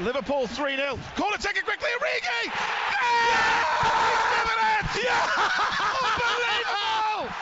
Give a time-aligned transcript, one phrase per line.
[0.00, 0.98] Liverpool 3 0.
[1.14, 1.88] Corner taken quickly.
[2.00, 2.50] Origi!
[5.04, 5.30] Yeah!
[6.02, 7.32] Unbelievable!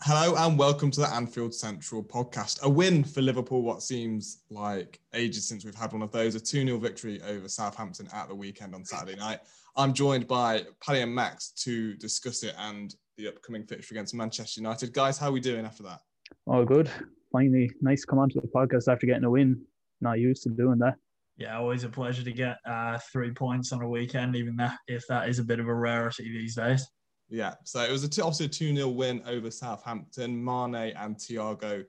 [0.00, 2.62] Hello and welcome to the Anfield Central podcast.
[2.62, 6.34] A win for Liverpool, what seems like ages since we've had one of those.
[6.34, 9.38] A 2 0 victory over Southampton at the weekend on Saturday night.
[9.76, 14.60] I'm joined by Paddy and Max to discuss it and the upcoming fixture against Manchester
[14.60, 14.92] United.
[14.92, 16.00] Guys, how are we doing after that?
[16.48, 16.90] All good.
[17.30, 19.64] Finally, nice to come onto the podcast after getting a win.
[20.04, 20.94] Not used to doing that.
[21.36, 25.04] Yeah, always a pleasure to get uh, three points on a weekend, even that if
[25.08, 26.86] that is a bit of a rarity these days.
[27.28, 30.44] Yeah, so it was a t- obviously a 2 0 win over Southampton.
[30.44, 31.84] Mane and Thiago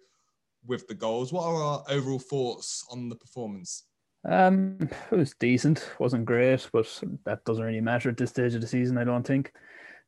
[0.66, 1.32] with the goals.
[1.32, 3.84] What are our overall thoughts on the performance?
[4.28, 4.78] Um,
[5.12, 5.92] it was decent.
[6.00, 6.88] wasn't great, but
[7.26, 8.98] that doesn't really matter at this stage of the season.
[8.98, 9.52] I don't think.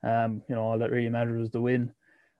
[0.01, 1.91] Um, you know, all that really mattered was the win.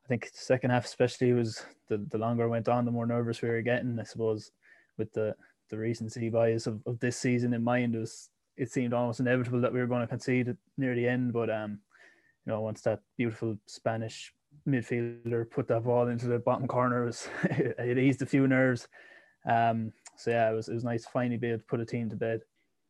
[0.05, 3.05] I think the second half, especially, was the the longer it went on, the more
[3.05, 3.99] nervous we were getting.
[3.99, 4.51] I suppose
[4.97, 5.35] with the
[5.69, 9.61] the recency bias of, of this season in mind, it was it seemed almost inevitable
[9.61, 11.33] that we were going to concede near the end.
[11.33, 11.79] But um,
[12.45, 14.33] you know, once that beautiful Spanish
[14.67, 18.87] midfielder put that ball into the bottom corner, it, was, it eased a few nerves.
[19.47, 21.85] Um, so yeah, it was it was nice to finally be able to put a
[21.85, 22.41] team to bed.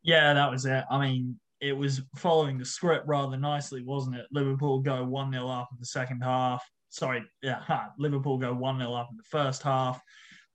[0.04, 0.86] Yeah, that was it.
[0.90, 4.26] I mean, it was following the script rather nicely, wasn't it?
[4.32, 6.64] Liverpool go 1 0 up in the second half.
[6.90, 7.62] Sorry, yeah,
[8.00, 10.02] Liverpool go 1 0 up in the first half.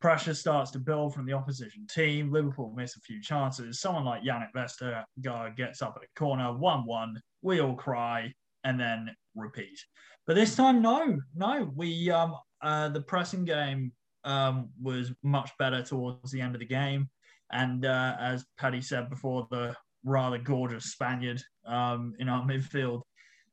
[0.02, 2.32] Pressure starts to build from the opposition team.
[2.32, 3.80] Liverpool miss a few chances.
[3.80, 7.22] Someone like Yannick Vestergaard gets up at a corner, 1 1.
[7.42, 9.78] We all cry and then repeat.
[10.26, 11.70] But this time, no, no.
[11.76, 13.92] We um uh, the pressing game
[14.24, 17.08] um, was much better towards the end of the game,
[17.52, 23.02] and uh, as Paddy said before, the rather gorgeous Spaniard um, in our midfield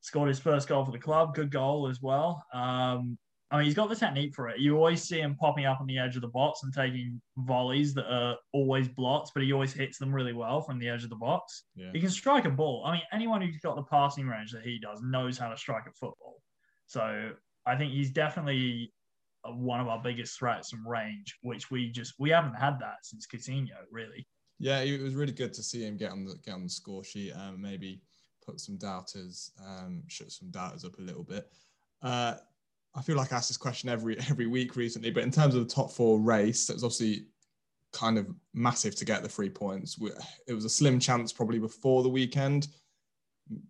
[0.02, 1.36] scored his first goal for the club.
[1.36, 2.44] Good goal as well.
[2.56, 3.20] Um,
[3.52, 4.60] I mean, he's got the technique for it.
[4.60, 7.96] You always see him popping up on the edge of the box and taking volleys
[7.96, 11.10] that are always blocked, but he always hits them really well from the edge of
[11.10, 11.64] the box.
[11.76, 11.90] Yeah.
[11.92, 12.84] He can strike a ball.
[12.86, 15.88] I mean, anyone who's got the passing range that he does knows how to strike
[15.88, 16.42] a football.
[16.86, 17.32] So
[17.66, 18.94] I think he's definitely
[19.46, 23.26] one of our biggest threats in range, which we just we haven't had that since
[23.26, 24.28] Coutinho, really.
[24.60, 27.04] Yeah, it was really good to see him get on the get on the score
[27.04, 28.02] sheet and maybe
[28.46, 31.50] put some doubters, um, shut some doubters up a little bit.
[32.02, 32.36] Uh,
[32.96, 35.68] I feel like I ask this question every every week recently, but in terms of
[35.68, 37.28] the top four race, it was obviously
[37.92, 39.98] kind of massive to get the three points.
[40.48, 42.68] It was a slim chance probably before the weekend.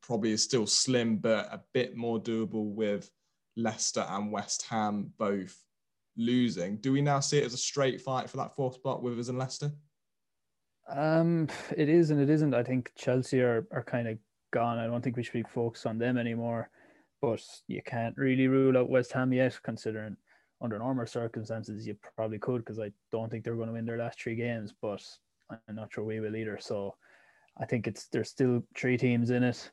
[0.02, 3.09] Probably is still slim, but a bit more doable with
[3.56, 5.57] Leicester and West Ham both
[6.18, 6.78] losing.
[6.78, 9.30] Do we now see it as a straight fight for that fourth spot with us
[9.30, 9.72] and Leicester?
[10.90, 11.47] Um,
[11.78, 12.53] it is and it isn't.
[12.53, 14.18] I think Chelsea are, are kind of
[14.51, 14.80] gone.
[14.80, 16.69] I don't think we should be focused on them anymore
[17.22, 20.18] but you can't really rule out West Ham yet, considering
[20.62, 23.97] under normal circumstances you probably could because I don't think they're going to win their
[23.97, 25.02] last three games, but
[25.50, 26.57] I'm not sure we will either.
[26.59, 26.96] So
[27.57, 29.72] I think it's there's still three teams in it.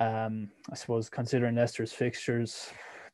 [0.00, 2.70] Um, I suppose considering Leicester's fixtures,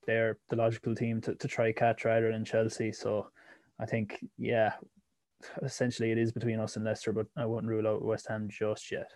[0.07, 2.93] they're the logical team to, to try catch rather than Chelsea.
[2.93, 3.29] So
[3.81, 4.75] I think yeah,
[5.63, 8.91] essentially it is between us and Leicester, but I wouldn't rule out West Ham just
[8.91, 9.11] yet.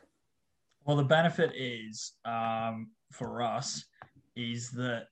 [0.84, 3.84] Well, the benefit is um, for us
[4.38, 5.08] is that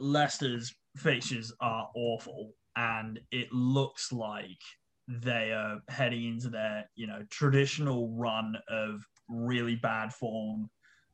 [0.00, 4.60] Leicester's fixtures are awful, and it looks like
[5.06, 10.68] they are heading into their you know traditional run of really bad form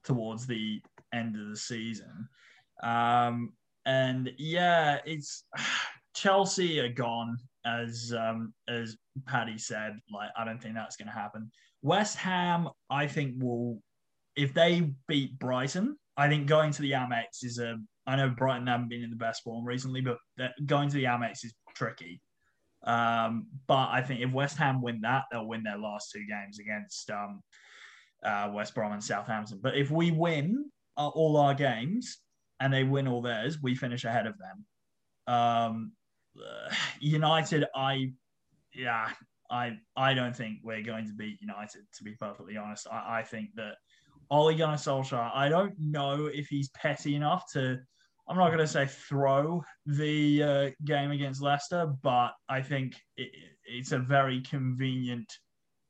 [0.05, 0.81] towards the
[1.13, 2.29] end of the season.
[2.83, 3.53] Um,
[3.85, 5.45] and yeah, it's
[6.15, 7.37] Chelsea are gone
[7.67, 8.97] as um, as
[9.27, 9.99] Paddy said.
[10.13, 11.51] Like I don't think that's going to happen.
[11.83, 13.83] West Ham, I think will
[14.37, 17.77] if they beat Brighton, I think going to the Amex is a.
[18.07, 20.19] I know Brighton haven't been in the best form recently, but
[20.67, 22.21] going to the Amex is tricky.
[22.85, 26.59] Um, but I think if West Ham win that, they'll win their last two games
[26.59, 27.41] against um,
[28.25, 29.61] uh, West Brom and Southampton.
[29.63, 32.19] But if we win uh, all our games
[32.59, 35.35] and they win all theirs, we finish ahead of them.
[35.35, 35.93] Um,
[36.37, 38.13] uh, United, I
[38.75, 39.11] yeah,
[39.51, 41.83] I I don't think we're going to beat United.
[41.99, 43.77] To be perfectly honest, I, I think that
[44.31, 47.79] Ole Gunnar Solskjaer, I don't know if he's petty enough to,
[48.29, 53.31] I'm not going to say throw the uh, game against Leicester, but I think it,
[53.65, 55.31] it's a very convenient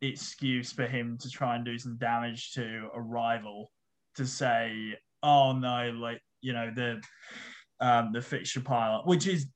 [0.00, 3.70] excuse for him to try and do some damage to a rival
[4.16, 7.00] to say, oh no, like, you know, the,
[7.80, 9.46] um, the fixture pile, which is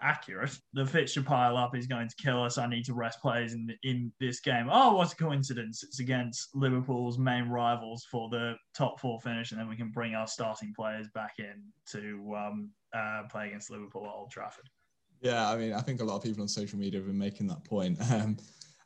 [0.00, 0.56] accurate.
[0.72, 2.58] The fixture pile up is going to kill us.
[2.58, 4.68] I need to rest players in in this game.
[4.70, 5.82] Oh, what a coincidence!
[5.82, 10.14] It's against Liverpool's main rivals for the top four finish, and then we can bring
[10.14, 11.62] our starting players back in
[11.92, 14.68] to um, uh, play against Liverpool at Old Trafford.
[15.20, 17.46] Yeah, I mean, I think a lot of people on social media have been making
[17.48, 17.98] that point.
[18.10, 18.36] Um,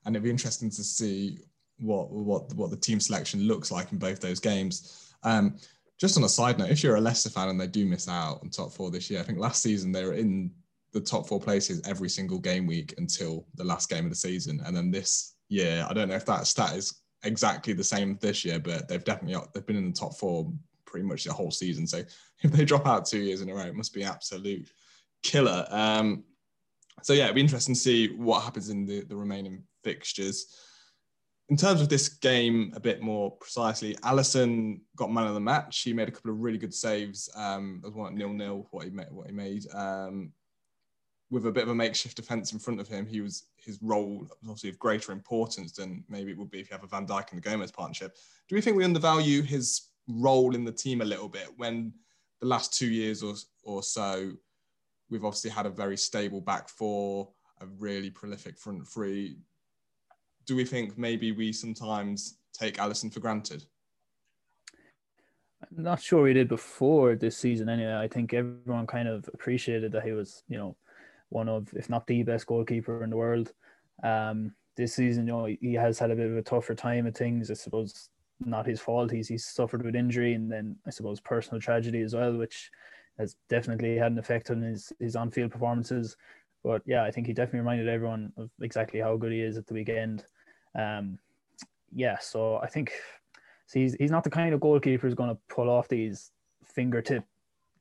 [0.04, 1.40] and it'd be interesting to see
[1.80, 5.12] what what what the team selection looks like in both those games.
[5.22, 5.56] Um,
[5.98, 8.40] just on a side note, if you're a Leicester fan and they do miss out
[8.42, 10.52] on top four this year, I think last season they were in
[10.92, 14.60] the top four places every single game week until the last game of the season,
[14.64, 18.44] and then this year, I don't know if that stat is exactly the same this
[18.44, 20.52] year, but they've definitely they've been in the top four
[20.84, 21.86] pretty much the whole season.
[21.86, 22.02] So
[22.42, 24.68] if they drop out two years in a row, it must be absolute
[25.22, 25.66] killer.
[25.70, 26.24] Um,
[27.02, 30.46] so yeah, it'd be interesting to see what happens in the, the remaining fixtures.
[31.48, 35.80] In terms of this game, a bit more precisely, Alisson got man of the match.
[35.80, 37.30] He made a couple of really good saves.
[37.34, 39.06] Um, there was one nil nil what he made.
[39.10, 39.64] What he made.
[39.72, 40.32] Um,
[41.30, 44.18] with a bit of a makeshift defence in front of him, he was his role
[44.18, 47.06] was obviously of greater importance than maybe it would be if you have a Van
[47.06, 48.16] Dijk and the Gomez partnership.
[48.48, 51.92] Do we think we undervalue his role in the team a little bit when
[52.40, 54.32] the last two years or, or so
[55.10, 57.28] we've obviously had a very stable back four,
[57.60, 59.38] a really prolific front three.
[60.46, 63.64] Do we think maybe we sometimes take Alisson for granted?
[65.62, 67.96] I'm not sure we did before this season anyway.
[67.96, 70.76] I think everyone kind of appreciated that he was, you know,
[71.30, 73.52] one of, if not the best goalkeeper in the world.
[74.02, 77.14] Um, this season, you know, he has had a bit of a tougher time of
[77.14, 77.50] things.
[77.50, 78.08] I suppose
[78.40, 79.10] not his fault.
[79.10, 82.70] He's he's suffered with injury and then I suppose personal tragedy as well, which
[83.18, 86.16] has definitely had an effect on his his on field performances.
[86.64, 89.66] But yeah, I think he definitely reminded everyone of exactly how good he is at
[89.66, 90.24] the weekend.
[90.74, 91.18] Um,
[91.92, 92.92] yeah, so I think
[93.72, 96.30] he's he's not the kind of goalkeeper who's going to pull off these
[96.64, 97.24] fingertip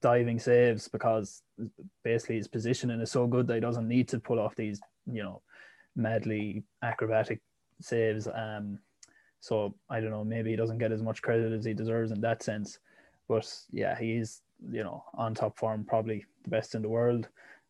[0.02, 1.42] diving saves because
[2.04, 4.80] basically his positioning is so good that he doesn't need to pull off these
[5.12, 5.42] you know
[5.96, 7.42] madly acrobatic
[7.82, 8.28] saves.
[8.28, 8.80] Um,
[9.40, 12.22] so I don't know, maybe he doesn't get as much credit as he deserves in
[12.22, 12.80] that sense.
[13.28, 14.42] But yeah, he's
[14.72, 17.28] you know on top form, probably the best in the world.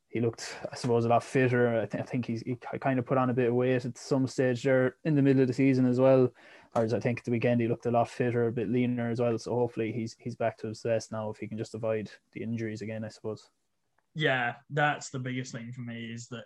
[0.10, 1.82] He looked, I suppose, a lot fitter.
[1.82, 3.98] I, th- I think he's he kind of put on a bit of weight at
[3.98, 6.32] some stage there in the middle of the season as well.
[6.74, 9.20] Whereas I think at the weekend he looked a lot fitter, a bit leaner as
[9.20, 9.38] well.
[9.38, 12.44] So hopefully he's he's back to his best now if he can just avoid the
[12.44, 13.04] injuries again.
[13.04, 13.50] I suppose.
[14.16, 16.46] Yeah, that's the biggest thing for me is that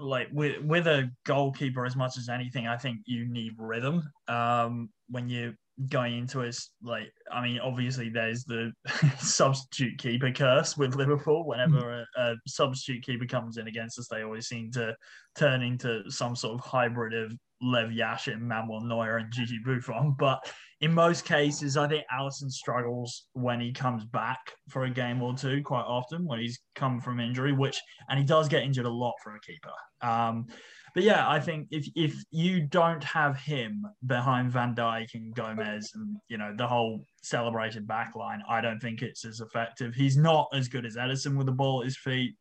[0.00, 4.02] like with with a goalkeeper as much as anything, I think you need rhythm.
[4.28, 5.54] Um, when you're
[5.88, 8.72] going into it, like I mean, obviously there's the
[9.18, 11.46] substitute keeper curse with Liverpool.
[11.46, 14.96] Whenever a, a, substitute keeper comes in against us, they always seem to
[15.36, 17.32] turn into some sort of hybrid of
[17.62, 20.14] Lev Yashin, and Manuel Neuer, and Gigi Buffon.
[20.18, 20.38] But
[20.80, 24.38] in most cases, I think Alisson struggles when he comes back
[24.68, 28.24] for a game or two quite often when he's come from injury, which and he
[28.24, 29.72] does get injured a lot for a keeper.
[30.02, 30.46] Um,
[30.94, 35.92] but yeah, I think if if you don't have him behind Van Dijk and Gomez
[35.94, 39.94] and you know the whole celebrated back line, I don't think it's as effective.
[39.94, 42.34] He's not as good as Ederson with the ball at his feet,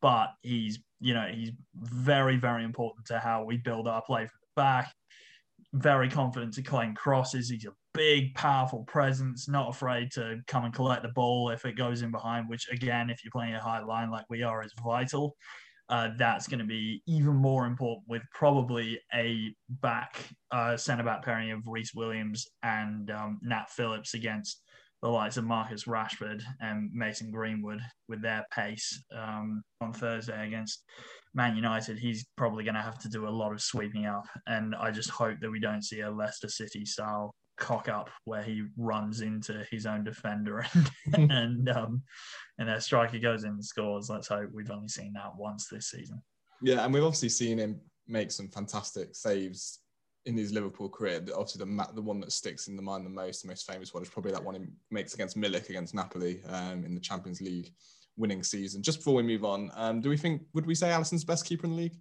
[0.00, 4.37] but he's you know he's very very important to how we build our play from
[4.58, 4.92] back.
[5.72, 7.48] Very confident to claim crosses.
[7.48, 11.76] He's a big, powerful presence, not afraid to come and collect the ball if it
[11.76, 14.72] goes in behind, which again, if you're playing a high line like we are, is
[14.84, 15.34] vital
[15.90, 21.24] uh, that's going to be even more important with probably a back uh, centre back
[21.24, 24.62] pairing of Rhys Williams and um, Nat Phillips against
[25.00, 30.82] the likes of Marcus Rashford and Mason Greenwood with their pace um, on Thursday against
[31.38, 32.00] Man United.
[32.00, 35.08] He's probably going to have to do a lot of sweeping up, and I just
[35.08, 39.64] hope that we don't see a Leicester City style cock up where he runs into
[39.70, 40.90] his own defender and
[41.32, 42.02] and um,
[42.58, 44.10] and their striker goes in and scores.
[44.10, 46.20] Let's hope we've only seen that once this season.
[46.60, 49.78] Yeah, and we've obviously seen him make some fantastic saves
[50.26, 51.24] in his Liverpool career.
[51.36, 54.02] Obviously, the the one that sticks in the mind the most, the most famous one,
[54.02, 57.70] is probably that one he makes against Milik against Napoli um, in the Champions League
[58.18, 58.82] winning season.
[58.82, 61.66] Just before we move on, um, do we think would we say Alisson's best keeper
[61.66, 61.96] in the league?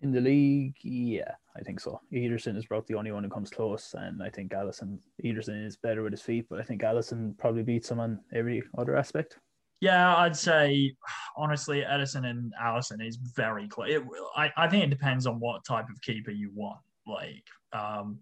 [0.00, 2.00] In the league, yeah, I think so.
[2.12, 5.76] Ederson is probably the only one who comes close, and I think Alisson Ederson is
[5.76, 9.38] better with his feet, but I think Alisson probably beats him on every other aspect.
[9.80, 10.94] Yeah, I'd say
[11.36, 13.88] honestly, Ederson and Alisson is very close.
[13.90, 14.02] It,
[14.36, 16.80] I, I think it depends on what type of keeper you want.
[17.06, 18.18] Like, um,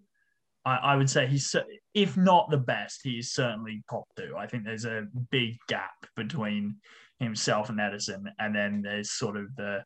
[0.65, 1.55] I, I would say he's
[1.93, 4.35] if not the best, he's certainly top two.
[4.37, 6.75] I think there's a big gap between
[7.19, 8.25] himself and Ederson.
[8.39, 9.83] and then there's sort of the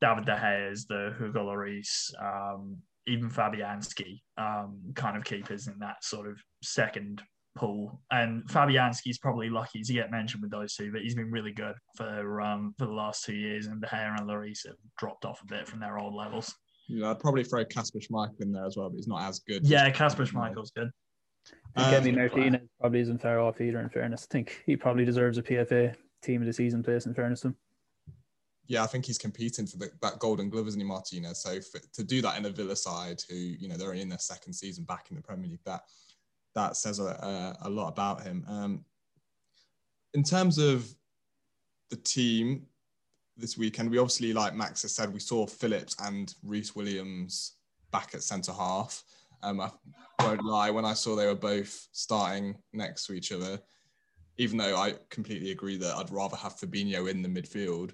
[0.00, 2.76] David De Gea's, the Hugo Lloris, um,
[3.06, 7.22] even Fabianski um, kind of keepers in that sort of second
[7.54, 8.00] pool.
[8.10, 11.74] And Fabianski's probably lucky to get mentioned with those two, but he's been really good
[11.96, 13.66] for um, for the last two years.
[13.66, 16.52] And De Gea and Lloris have dropped off a bit from their old levels.
[16.88, 19.64] Yeah, I'd probably throw Kasper Schmeichel in there as well, but he's not as good.
[19.64, 20.90] Yeah, Kasper Schmeichel's good.
[21.74, 23.80] Um, Martinez probably isn't far off either.
[23.80, 27.06] In fairness, I think he probably deserves a PFA team of the season place.
[27.06, 27.56] In fairness to him.
[28.66, 31.42] yeah, I think he's competing for the, that Golden Glove, isn't he, Martinez?
[31.42, 34.18] So for, to do that in a Villa side, who you know they're in their
[34.18, 35.82] second season back in the Premier League, that
[36.54, 38.44] that says a, a, a lot about him.
[38.48, 38.84] Um,
[40.14, 40.86] in terms of
[41.90, 42.66] the team
[43.36, 47.54] this weekend, we obviously, like Max has said, we saw Phillips and Rhys Williams
[47.90, 49.02] back at centre half.
[49.42, 49.70] Um, I
[50.20, 53.58] won't lie, when I saw they were both starting next to each other,
[54.42, 57.92] even though I completely agree that I'd rather have Fabinho in the midfield,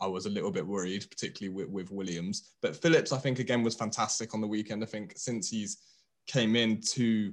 [0.00, 2.50] I was a little bit worried, particularly with, with Williams.
[2.60, 4.82] But Phillips, I think, again, was fantastic on the weekend.
[4.82, 5.78] I think since he's
[6.28, 7.32] came into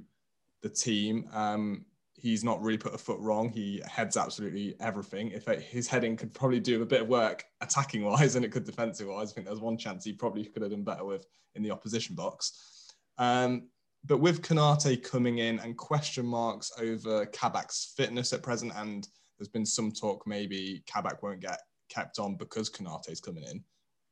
[0.62, 1.84] the team, um,
[2.16, 3.48] he's not really put a foot wrong.
[3.48, 5.30] He heads absolutely everything.
[5.30, 8.64] If his heading could probably do a bit of work attacking wise and it could
[8.64, 11.62] defensive wise, I think there's one chance he probably could have done better with in
[11.62, 12.92] the opposition box.
[13.16, 13.68] Um,
[14.04, 19.06] but with Konate coming in and question marks over Kabak's fitness at present, and
[19.38, 23.62] there's been some talk maybe Kabak won't get kept on because Konate's coming in.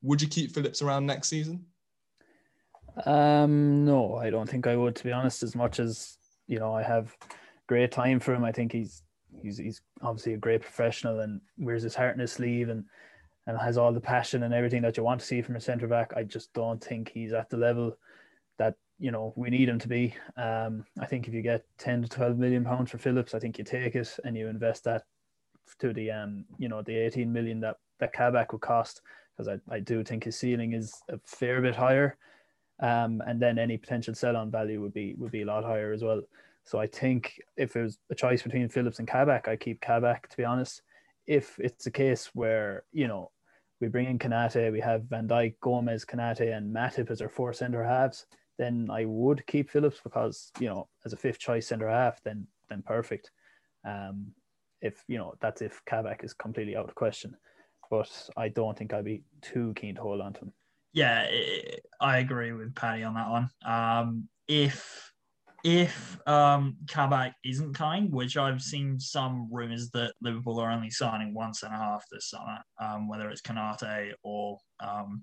[0.03, 1.65] Would you keep Phillips around next season?
[3.07, 4.97] Um, no, I don't think I would.
[4.97, 6.17] To be honest, as much as
[6.47, 7.17] you know, I have
[7.67, 8.45] great time for him.
[8.45, 9.03] I think he's
[9.43, 12.85] he's he's obviously a great professional and wears his heart in his sleeve and
[13.47, 15.89] and has all the passion and everything that you want to see from a centre
[15.89, 16.13] back.
[16.17, 17.97] I just don't think he's at the level
[18.99, 20.15] you know we need him to be.
[20.37, 23.59] Um, I think if you get ten to twelve million pounds for Phillips, I think
[23.59, 25.05] you take it and you invest that
[25.81, 29.03] to the um you know the eighteen million that that Kabak would cost
[29.37, 32.17] because I, I do think his ceiling is a fair bit higher.
[32.81, 35.93] Um, and then any potential sell on value would be would be a lot higher
[35.93, 36.23] as well.
[36.65, 40.29] So I think if it was a choice between Phillips and Kabak, I keep Kabak
[40.29, 40.83] to be honest.
[41.27, 43.31] If it's a case where you know
[43.81, 47.53] we bring in Konate, we have Van Dijk, Gomez, Konate, and Matip as our four
[47.53, 48.27] centre halves,
[48.59, 52.47] then I would keep Phillips because you know as a fifth choice centre half, then
[52.69, 53.31] then perfect.
[53.87, 54.33] Um,
[54.81, 57.37] if you know that's if Kabak is completely out of question,
[57.91, 60.53] but I don't think I'd be too keen to hold on to him.
[60.93, 61.27] Yeah,
[62.01, 63.51] I agree with Paddy on that one.
[63.65, 65.13] Um, if
[65.65, 71.35] if um, Kabak isn't coming, which I've seen some rumours that Liverpool are only signing
[71.35, 75.23] once and a half this summer, um, whether it's Konate or um,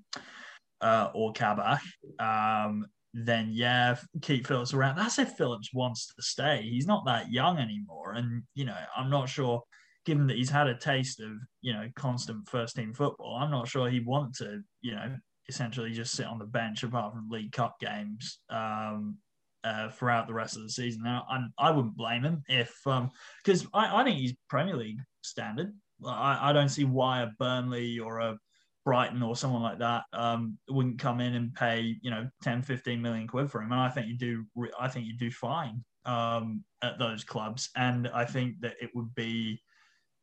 [0.82, 1.82] uh, or Kabak,
[2.20, 2.86] um,
[3.18, 4.98] then yeah, keep Phillips around.
[4.98, 6.68] That's if Phillips wants to stay.
[6.70, 9.64] He's not that young anymore, and you know I'm not sure.
[10.06, 11.32] Given that he's had a taste of
[11.62, 15.16] you know constant first team football, I'm not sure he'd want to you know
[15.48, 19.18] essentially just sit on the bench apart from League Cup games um,
[19.64, 21.04] uh, throughout the rest of the season.
[21.04, 24.76] Now, I'm, I would not blame him if, because um, I, I think he's Premier
[24.76, 25.74] League standard.
[26.06, 28.38] I, I don't see why a Burnley or a
[28.86, 33.02] Brighton or someone like that um, wouldn't come in and pay, you know, 10, 15
[33.02, 33.72] million quid for him.
[33.72, 34.46] And I think you do,
[34.80, 37.70] I think you do fine um, at those clubs.
[37.76, 39.62] And I think that it would be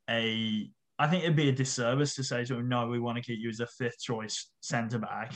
[0.09, 3.23] a, I think it'd be a disservice to say to him, no, we want to
[3.23, 5.33] keep you as a fifth choice centre back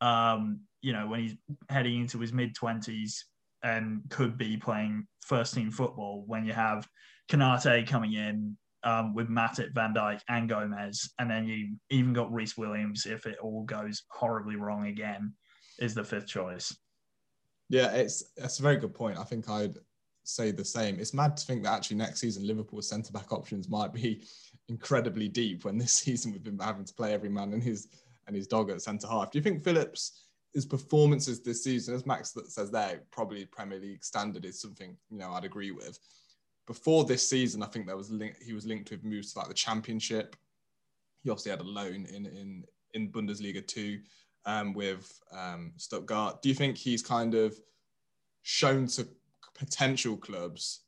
[0.00, 1.34] um, you know, when he's
[1.68, 3.22] heading into his mid 20s
[3.62, 6.86] and could be playing first team football when you have
[7.30, 11.12] Konate coming in um, with Matip, Van Dijk, and Gomez.
[11.18, 15.34] And then you even got Rhys Williams if it all goes horribly wrong again,
[15.78, 16.74] is the fifth choice.
[17.68, 19.18] Yeah, it's that's a very good point.
[19.18, 19.76] I think I'd
[20.22, 21.00] say the same.
[21.00, 24.22] It's mad to think that actually next season Liverpool's centre back options might be
[24.68, 27.88] incredibly deep when this season we've been having to play every man in his
[28.28, 29.32] and his dog at centre half.
[29.32, 30.22] Do you think Phillips'
[30.54, 35.18] his performances this season, as Max says there, probably Premier League standard is something you
[35.18, 35.98] know I'd agree with.
[36.66, 39.48] Before this season, I think there was link, he was linked with moves to like
[39.48, 40.36] the Championship.
[41.22, 44.00] He obviously had a loan in in in Bundesliga too
[44.46, 46.42] um, with um, Stuttgart.
[46.42, 47.56] Do you think he's kind of
[48.42, 49.06] shown to
[49.54, 50.80] potential clubs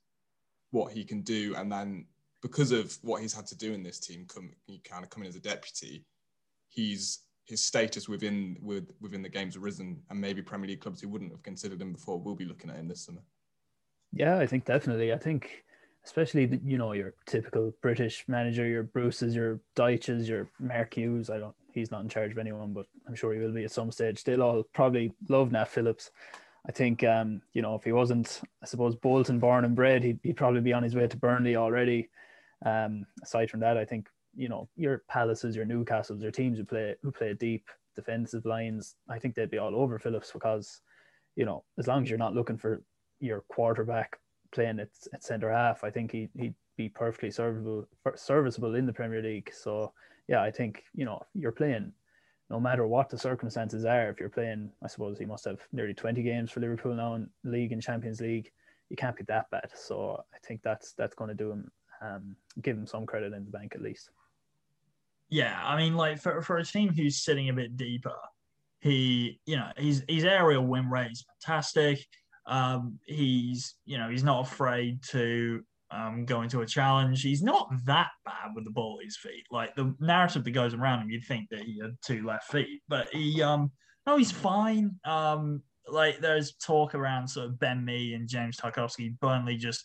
[0.70, 2.06] what he can do, and then
[2.40, 5.23] because of what he's had to do in this team, come he kind of come
[5.23, 6.04] in as a deputy,
[6.68, 11.08] he's his status within with, within the game's arisen, and maybe Premier League clubs who
[11.08, 13.23] wouldn't have considered him before will be looking at him this summer.
[14.12, 15.12] Yeah, I think definitely.
[15.12, 15.64] I think
[16.05, 21.31] especially you know your typical British manager, your Bruce's, your Dyches, your Mark Hughes.
[21.31, 21.55] I don't.
[21.73, 24.25] He's not in charge of anyone, but I'm sure he will be at some stage.
[24.25, 26.11] They'll all probably love Nat Phillips.
[26.67, 30.19] I think um, you know if he wasn't, I suppose Bolton born and bred, he'd,
[30.23, 32.09] he'd probably be on his way to Burnley already.
[32.64, 36.64] Um, aside from that, I think you know your Palaces, your Newcastles, your teams who
[36.64, 38.97] play who play deep defensive lines.
[39.09, 40.81] I think they'd be all over Phillips because
[41.37, 42.83] you know as long as you're not looking for
[43.21, 44.19] your quarterback
[44.52, 48.93] playing at, at centre half, I think he he'd be perfectly serviceable serviceable in the
[48.93, 49.52] Premier League.
[49.52, 49.93] So
[50.28, 51.93] yeah, I think you know you're playing
[52.50, 54.09] no matter what the circumstances are.
[54.09, 57.28] If you're playing, I suppose he must have nearly 20 games for Liverpool now in
[57.45, 58.50] league and Champions League.
[58.88, 59.71] You can't be that bad.
[59.75, 63.45] So I think that's that's going to do him um, give him some credit in
[63.45, 64.11] the bank at least.
[65.31, 68.17] Yeah, I mean, like for, for a team who's sitting a bit deeper,
[68.81, 72.07] he, you know, his his aerial win rate is fantastic.
[72.49, 77.23] Um, he's, you know, he's not afraid to um, go into a challenge.
[77.23, 79.45] He's not that bad with the ball at his feet.
[79.50, 82.83] Like the narrative that goes around him, you'd think that he had two left feet,
[82.88, 83.71] but he, um,
[84.07, 84.99] no, he's fine.
[85.05, 89.85] Um, like there's talk around sort of Ben Mee and James Tarkowski, Burnley just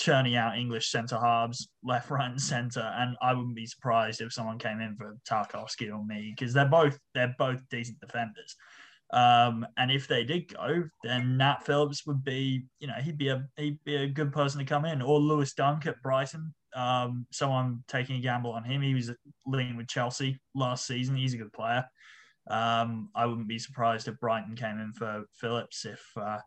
[0.00, 2.92] churning out English centre halves left, right, and centre.
[2.96, 6.66] And I wouldn't be surprised if someone came in for Tarkowski or Mee because they're
[6.66, 8.56] both they're both decent defenders.
[9.12, 13.28] Um, and if they did go, then Nat Phillips would be, you know, he'd be
[13.28, 16.54] a he'd be a good person to come in, or Lewis Dunk at Brighton.
[16.74, 18.80] Um, someone taking a gamble on him.
[18.80, 19.10] He was
[19.46, 21.16] linked with Chelsea last season.
[21.16, 21.84] He's a good player.
[22.48, 26.38] Um, I wouldn't be surprised if Brighton came in for Phillips if uh,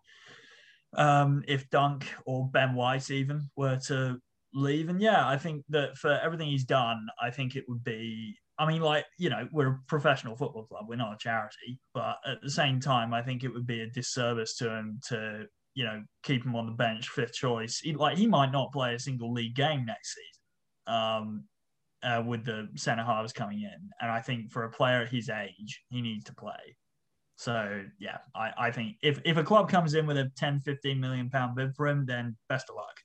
[0.97, 4.17] um, if Dunk or Ben White even were to
[4.55, 4.89] leave.
[4.89, 8.37] And yeah, I think that for everything he's done, I think it would be.
[8.57, 10.85] I mean, like you know, we're a professional football club.
[10.87, 13.89] We're not a charity, but at the same time, I think it would be a
[13.89, 17.79] disservice to him to you know keep him on the bench, fifth choice.
[17.79, 20.95] He, like he might not play a single league game next season.
[20.95, 21.43] Um,
[22.05, 23.89] uh, with the centre halves coming in.
[23.99, 26.77] And I think for a player at his age, he needs to play.
[27.35, 30.99] So yeah, I, I think if, if a club comes in with a 10, 15
[30.99, 32.95] million pound bid for him, then best of luck.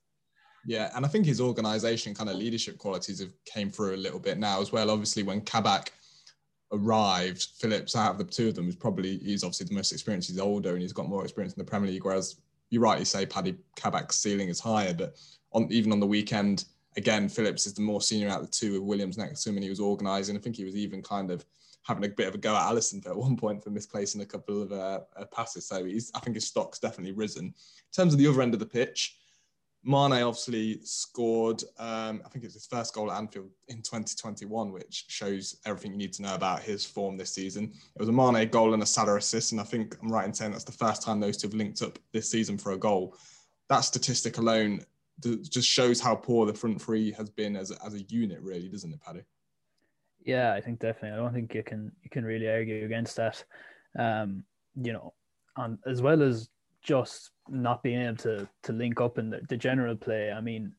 [0.67, 4.19] Yeah, and I think his organisation kind of leadership qualities have came through a little
[4.19, 4.91] bit now as well.
[4.91, 5.93] Obviously, when Kabak
[6.73, 10.29] arrived, Phillips out of the two of them is probably he's obviously the most experienced.
[10.29, 12.05] He's older and he's got more experience in the Premier League.
[12.05, 12.37] Whereas
[12.71, 15.17] you rightly say Paddy Kabak's ceiling is higher, but
[15.53, 18.75] on even on the weekend, again, Phillips is the more senior out of the two
[18.75, 20.37] with Williams next to him, and he was organising.
[20.37, 21.45] I think he was even kind of
[21.83, 24.63] having a bit of a go at Alisson at one point for misplacing a couple
[24.63, 25.67] of uh, uh, passes.
[25.67, 27.47] So he's, I think his stock's definitely risen.
[27.47, 27.55] In
[27.97, 29.17] terms of the other end of the pitch,
[29.83, 35.07] Mane obviously scored, um, I think it's his first goal at Anfield in 2021, which
[35.09, 37.65] shows everything you need to know about his form this season.
[37.65, 40.35] It was a Mane goal and a Salah assist, and I think I'm right in
[40.35, 43.17] saying that's the first time those two have linked up this season for a goal.
[43.69, 44.85] That statistic alone
[45.21, 48.69] just shows how poor the front three has been as a, as a unit, really,
[48.69, 49.23] doesn't it, Paddy?
[50.25, 51.19] Yeah, I think definitely.
[51.19, 53.43] I don't think you can you can really argue against that.
[53.99, 54.45] Um,
[54.77, 55.15] you know,
[55.57, 56.51] and as well as
[56.83, 60.33] just not being able to to link up in the, the general play.
[60.33, 60.73] I mean,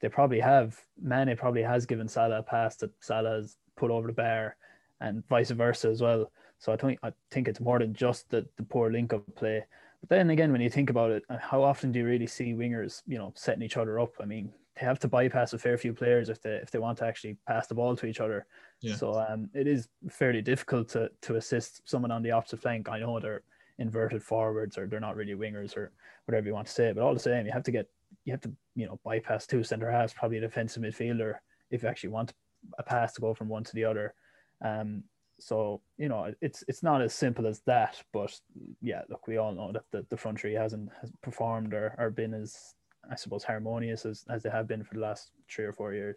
[0.00, 4.06] they probably have Mane probably has given Salah a pass that Salah has put over
[4.06, 4.56] the bar,
[5.00, 6.30] and vice versa as well.
[6.58, 9.64] So I think I think it's more than just the, the poor link up play.
[10.00, 12.52] But then again, when you think about it, uh, how often do you really see
[12.52, 14.12] wingers, you know, setting each other up?
[14.20, 16.98] I mean, they have to bypass a fair few players if they if they want
[16.98, 18.46] to actually pass the ball to each other.
[18.80, 18.96] Yeah.
[18.96, 22.88] So um, it is fairly difficult to to assist someone on the opposite flank.
[22.88, 23.42] I know they're
[23.78, 25.92] inverted forwards or they're not really wingers or
[26.26, 27.88] whatever you want to say, but all the same, you have to get
[28.24, 31.34] you have to you know bypass two centre halves, probably a defensive midfielder
[31.70, 32.32] if you actually want
[32.78, 34.14] a pass to go from one to the other.
[34.64, 35.04] Um,
[35.40, 38.02] so you know, it's it's not as simple as that.
[38.12, 38.38] But
[38.80, 42.10] yeah, look, we all know that the, the front three hasn't has performed or, or
[42.10, 42.74] been as
[43.10, 46.16] I suppose harmonious as, as they have been for the last three or four years.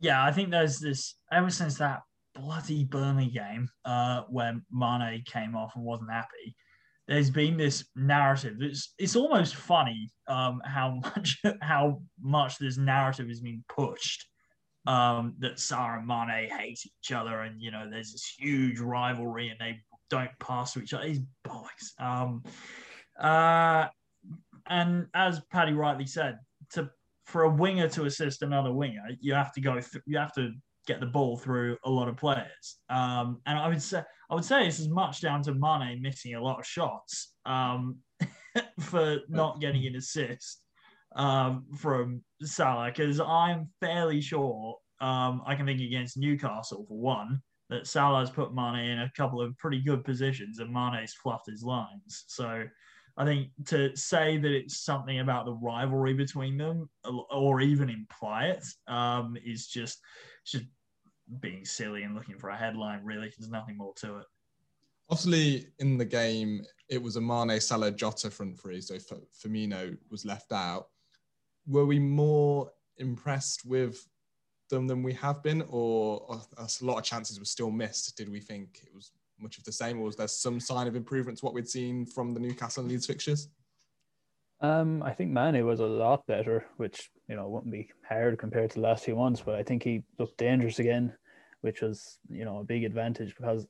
[0.00, 2.02] Yeah, I think there's this ever since that
[2.34, 6.54] bloody Burnley game uh, when Mane came off and wasn't happy.
[7.08, 8.58] There's been this narrative.
[8.60, 14.26] It's it's almost funny um, how much how much this narrative has been pushed
[14.86, 19.48] um, that Salah and Mane hate each other, and you know there's this huge rivalry,
[19.48, 21.06] and they don't pass to each other.
[21.06, 21.94] These boys.
[21.98, 22.44] Um,
[23.18, 23.86] uh,
[24.66, 26.38] and as Paddy rightly said,
[26.74, 26.90] to
[27.24, 29.74] for a winger to assist another winger, you have to go.
[29.74, 30.52] Th- you have to
[30.86, 32.78] get the ball through a lot of players.
[32.88, 36.34] Um, and I would say I would say it's as much down to Mane missing
[36.34, 37.96] a lot of shots um,
[38.80, 40.62] for not getting an assist
[41.16, 47.40] um, from Salah because I'm fairly sure um, I can think against Newcastle for one
[47.70, 51.62] that Salah's put Mane in a couple of pretty good positions and Mane's fluffed his
[51.62, 52.24] lines.
[52.26, 52.64] So
[53.16, 56.88] I think to say that it's something about the rivalry between them
[57.30, 59.98] or even imply it um, is just
[60.46, 60.64] just
[61.40, 63.04] being silly and looking for a headline.
[63.04, 64.26] Really, there's nothing more to it.
[65.10, 70.24] Obviously, in the game, it was a Mane, Salah, Jota front three, so Firmino was
[70.24, 70.88] left out
[71.68, 74.08] were we more impressed with
[74.70, 78.16] them than we have been, or, a lot of chances were still missed?
[78.16, 80.96] Did we think it was much of the same, or was there some sign of
[80.96, 83.48] improvement to what we'd seen from the Newcastle and Leeds fixtures?
[84.60, 88.70] Um, I think Mane was a lot better, which you know wouldn't be hard compared
[88.70, 89.42] to the last few months.
[89.44, 91.14] But I think he looked dangerous again,
[91.60, 93.66] which was you know a big advantage because,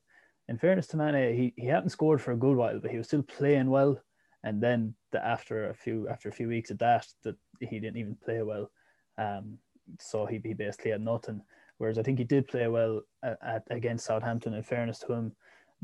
[0.48, 3.06] in fairness to Mane, he, he hadn't scored for a good while, but he was
[3.06, 4.00] still playing well
[4.44, 7.96] and then the, after a few after a few weeks of that, that he didn't
[7.96, 8.70] even play well.
[9.16, 9.58] Um,
[10.00, 11.42] so he, he basically had nothing.
[11.78, 14.54] Whereas I think he did play well at, at against Southampton.
[14.54, 15.32] In fairness to him,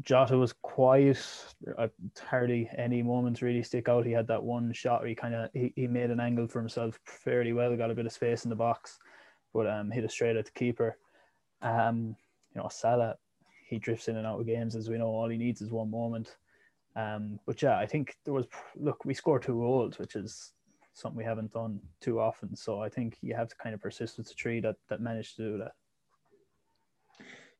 [0.02, 1.24] Jota was quiet.
[1.78, 1.88] Uh,
[2.26, 4.06] hardly any moments really stick out.
[4.06, 6.60] He had that one shot where he kind of he, he made an angle for
[6.60, 7.76] himself fairly well.
[7.76, 8.98] Got a bit of space in the box,
[9.52, 10.98] but um, hit it straight at the keeper.
[11.62, 12.16] Um,
[12.54, 13.16] you know, Salah,
[13.68, 15.06] he drifts in and out of games as we know.
[15.06, 16.36] All he needs is one moment.
[16.96, 20.52] Um, but yeah, I think there was look, we scored two goals, which is
[20.92, 22.54] something we haven't done too often.
[22.56, 25.36] So I think you have to kind of persist with the tree that that managed
[25.36, 25.72] to do that.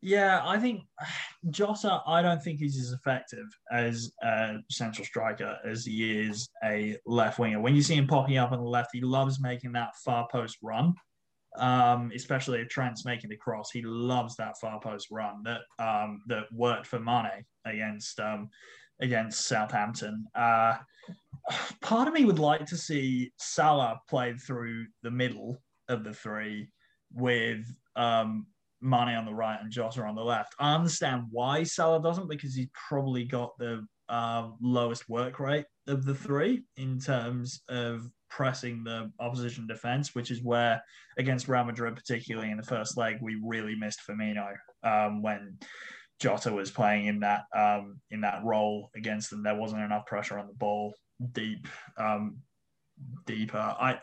[0.05, 0.83] Yeah, I think
[1.51, 6.99] Jota, I don't think he's as effective as a central striker as he is a
[7.07, 7.61] left winger.
[7.61, 10.59] When you see him popping up on the left, he loves making that far post
[10.63, 10.93] run,
[11.59, 13.71] um, especially if Trent's making the cross.
[13.71, 18.51] He loves that far post run that um, that worked for Mane against um,
[19.01, 20.27] against Southampton.
[20.35, 20.77] Uh,
[21.81, 26.69] part of me would like to see Salah played through the middle of the three
[27.11, 27.65] with
[27.97, 28.47] um,
[28.85, 30.55] Mane on the right and Jota on the left.
[30.61, 36.05] I understand why Salah doesn't because he's probably got the uh, lowest work rate of
[36.05, 40.83] the three in terms of pressing the opposition defense, which is where
[41.19, 45.57] against Real Madrid, particularly in the first leg, we really missed Firmino um, when
[46.21, 49.43] Jota was playing in that um, in that role against them.
[49.43, 50.93] There wasn't enough pressure on the ball
[51.33, 51.67] deep,
[51.97, 52.39] um,
[53.25, 53.59] deeper.
[53.59, 53.99] I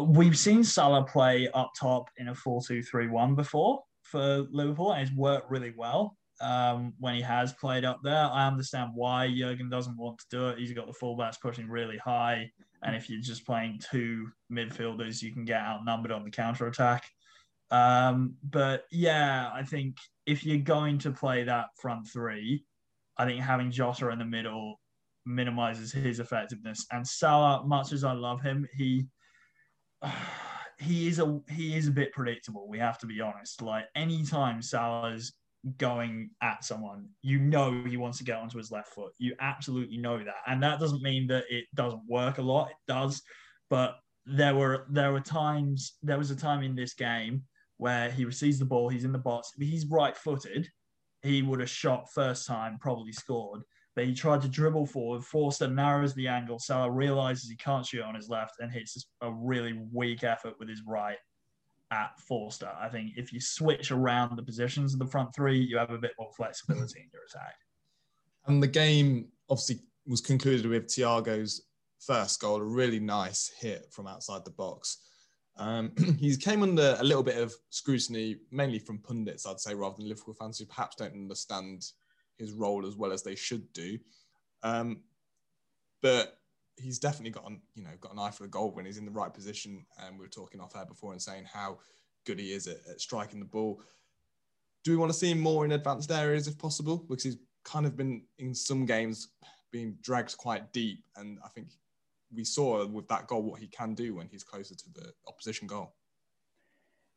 [0.00, 5.50] we've seen Salah play up top in a 4-2-3-1 before for Liverpool, and it's worked
[5.50, 8.28] really well um, when he has played up there.
[8.30, 10.58] I understand why Jurgen doesn't want to do it.
[10.58, 12.50] He's got the fullbacks pushing really high,
[12.82, 17.04] and if you're just playing two midfielders, you can get outnumbered on the counter attack.
[17.70, 22.64] Um, but yeah, I think if you're going to play that front three,
[23.16, 24.78] I think having Jota in the middle
[25.24, 26.86] minimizes his effectiveness.
[26.92, 29.06] And Salah, much as I love him, he
[30.78, 32.68] he is a he is a bit predictable.
[32.68, 33.62] We have to be honest.
[33.62, 35.32] Like anytime Salah's
[35.78, 39.12] going at someone, you know he wants to get onto his left foot.
[39.18, 42.70] You absolutely know that, and that doesn't mean that it doesn't work a lot.
[42.70, 43.22] It does,
[43.70, 47.42] but there were there were times there was a time in this game
[47.78, 50.68] where he receives the ball, he's in the box, he's right footed,
[51.22, 53.62] he would have shot first time, probably scored.
[53.94, 56.58] But he tried to dribble forward, Forster narrows the angle.
[56.58, 60.68] Salah realizes he can't shoot on his left and hits a really weak effort with
[60.68, 61.18] his right
[61.90, 62.70] at Forster.
[62.80, 65.98] I think if you switch around the positions of the front three, you have a
[65.98, 67.54] bit more flexibility in your attack.
[68.46, 71.62] And the game obviously was concluded with Thiago's
[72.00, 74.98] first goal, a really nice hit from outside the box.
[75.56, 79.96] Um, he came under a little bit of scrutiny, mainly from pundits, I'd say, rather
[79.96, 81.84] than Liverpool fans who perhaps don't understand
[82.38, 83.98] his role as well as they should do.
[84.62, 85.02] Um,
[86.02, 86.38] but
[86.76, 89.04] he's definitely got an, you know got an eye for the goal when he's in
[89.04, 89.84] the right position.
[89.98, 91.78] And we were talking off air before and saying how
[92.26, 93.80] good he is at, at striking the ball.
[94.84, 97.04] Do we want to see him more in advanced areas if possible?
[97.08, 99.28] Because he's kind of been in some games
[99.70, 101.68] being dragged quite deep, and I think
[102.34, 105.66] we saw with that goal what he can do when he's closer to the opposition
[105.66, 105.94] goal.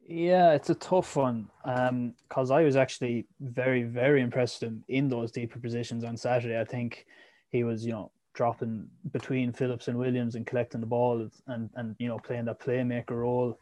[0.08, 4.84] Yeah, it's a tough one because um, I was actually very, very impressed with him
[4.88, 6.60] in those deeper positions on Saturday.
[6.60, 7.08] I think
[7.50, 11.96] he was, you know, dropping between Phillips and Williams and collecting the ball and and
[11.98, 13.60] you know playing that playmaker role.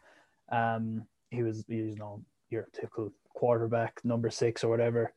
[0.52, 5.14] Um, he was, you know, your typical quarterback, number six or whatever.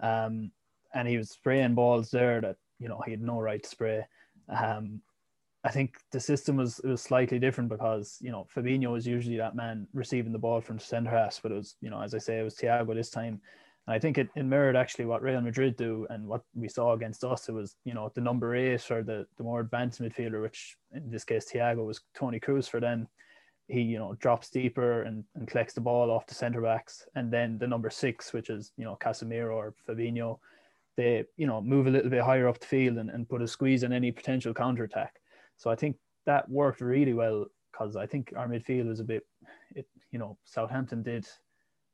[0.00, 0.50] Um,
[0.92, 4.04] and he was spraying balls there that you know he had no right to spray.
[4.48, 5.02] Um,
[5.64, 9.56] I think the system was was slightly different because you know Fabinho was usually that
[9.56, 12.38] man receiving the ball from centre half, but it was you know as I say
[12.38, 13.40] it was Thiago this time,
[13.86, 16.92] and I think it, it mirrored actually what Real Madrid do and what we saw
[16.92, 17.48] against us.
[17.48, 21.10] It was you know the number eight or the the more advanced midfielder, which in
[21.10, 23.08] this case Thiago was Toni Kroos for them.
[23.68, 27.32] He you know drops deeper and, and collects the ball off the centre backs, and
[27.32, 30.40] then the number six, which is you know Casemiro or Fabinho,
[30.98, 33.48] they you know move a little bit higher up the field and, and put a
[33.48, 35.22] squeeze on any potential counter attack
[35.56, 39.26] so I think that worked really well because I think our midfield was a bit,
[39.74, 41.26] it you know, Southampton did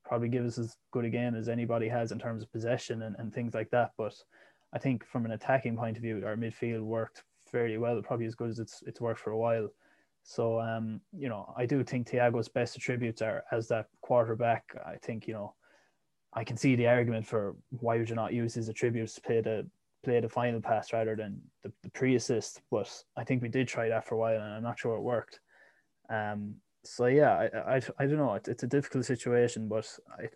[0.05, 3.15] probably give us as good a game as anybody has in terms of possession and,
[3.17, 3.91] and things like that.
[3.97, 4.13] But
[4.73, 8.35] I think from an attacking point of view, our midfield worked fairly well, probably as
[8.35, 9.69] good as it's it's worked for a while.
[10.23, 14.75] So um, you know, I do think Thiago's best attributes are as that quarterback.
[14.85, 15.55] I think you know,
[16.33, 19.41] I can see the argument for why would you not use his attributes to play
[19.41, 19.67] the
[20.03, 22.61] play the final pass rather than the, the pre-assist.
[22.69, 25.01] But I think we did try that for a while, and I'm not sure it
[25.01, 25.39] worked.
[26.09, 28.33] Um, so yeah, I, I, I don't know.
[28.33, 29.87] It's, it's a difficult situation, but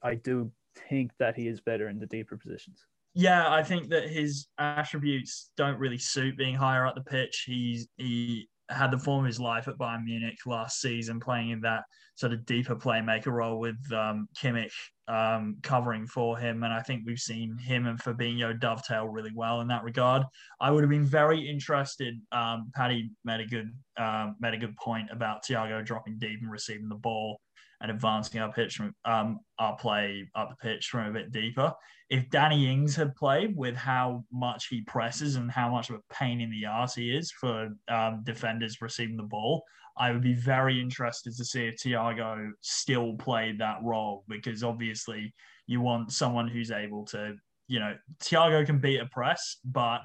[0.04, 0.52] I, I do
[0.90, 2.86] think that he is better in the deeper positions.
[3.14, 7.46] Yeah, I think that his attributes don't really suit being higher up the pitch.
[7.48, 11.62] He's he had the form of his life at Bayern Munich last season, playing in
[11.62, 11.84] that
[12.16, 14.72] sort of deeper playmaker role with um, Kimmich
[15.08, 16.64] um, covering for him.
[16.64, 20.24] And I think we've seen him and Fabinho dovetail really well in that regard.
[20.60, 22.16] I would have been very interested.
[22.32, 26.52] Um, Paddy made a good um, made a good point about Thiago dropping deep and
[26.52, 27.40] receiving the ball
[27.82, 31.74] and advancing our pitch from um, our play up the pitch from a bit deeper.
[32.10, 36.14] If Danny Ings had played with how much he presses and how much of a
[36.14, 39.64] pain in the ass he is for um, defenders receiving the ball,
[39.98, 45.34] I would be very interested to see if Thiago still played that role because obviously
[45.68, 47.36] you want someone who's able to,
[47.68, 50.02] you know, Thiago can beat a press, but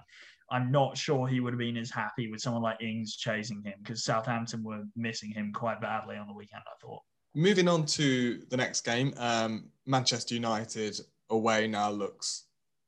[0.50, 3.74] I'm not sure he would have been as happy with someone like Ings chasing him
[3.83, 7.03] because Southampton were missing him quite badly on the weekend, I thought.
[7.35, 10.98] Moving on to the next game, um, Manchester United
[11.31, 12.46] away now looks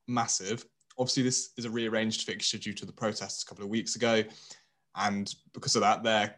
[0.08, 0.66] massive.
[0.98, 4.24] Obviously, this is a rearranged fixture due to the protests a couple of weeks ago.
[4.96, 6.34] And because of that, their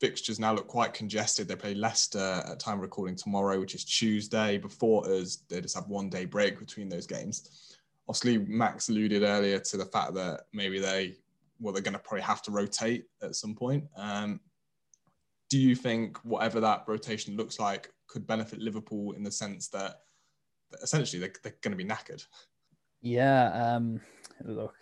[0.00, 1.46] fixtures now look quite congested.
[1.46, 4.58] They play Leicester at time recording tomorrow, which is Tuesday.
[4.58, 7.76] Before us, they just have one day break between those games.
[8.08, 11.16] Obviously, Max alluded earlier to the fact that maybe they,
[11.60, 13.84] well, they're going to probably have to rotate at some point.
[13.96, 14.40] Um,
[15.50, 20.00] do you think whatever that rotation looks like could benefit Liverpool in the sense that,
[20.82, 22.24] essentially they're, they're going to be knackered?
[23.02, 24.00] Yeah, um,
[24.44, 24.74] look,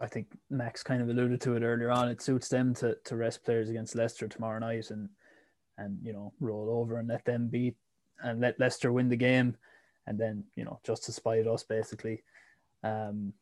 [0.00, 2.08] I think Max kind of alluded to it earlier on.
[2.08, 5.08] It suits them to, to rest players against Leicester tomorrow night and
[5.78, 7.76] and you know roll over and let them beat
[8.22, 9.56] and let Leicester win the game,
[10.06, 12.22] and then you know just to spite us basically.
[12.82, 13.32] Um,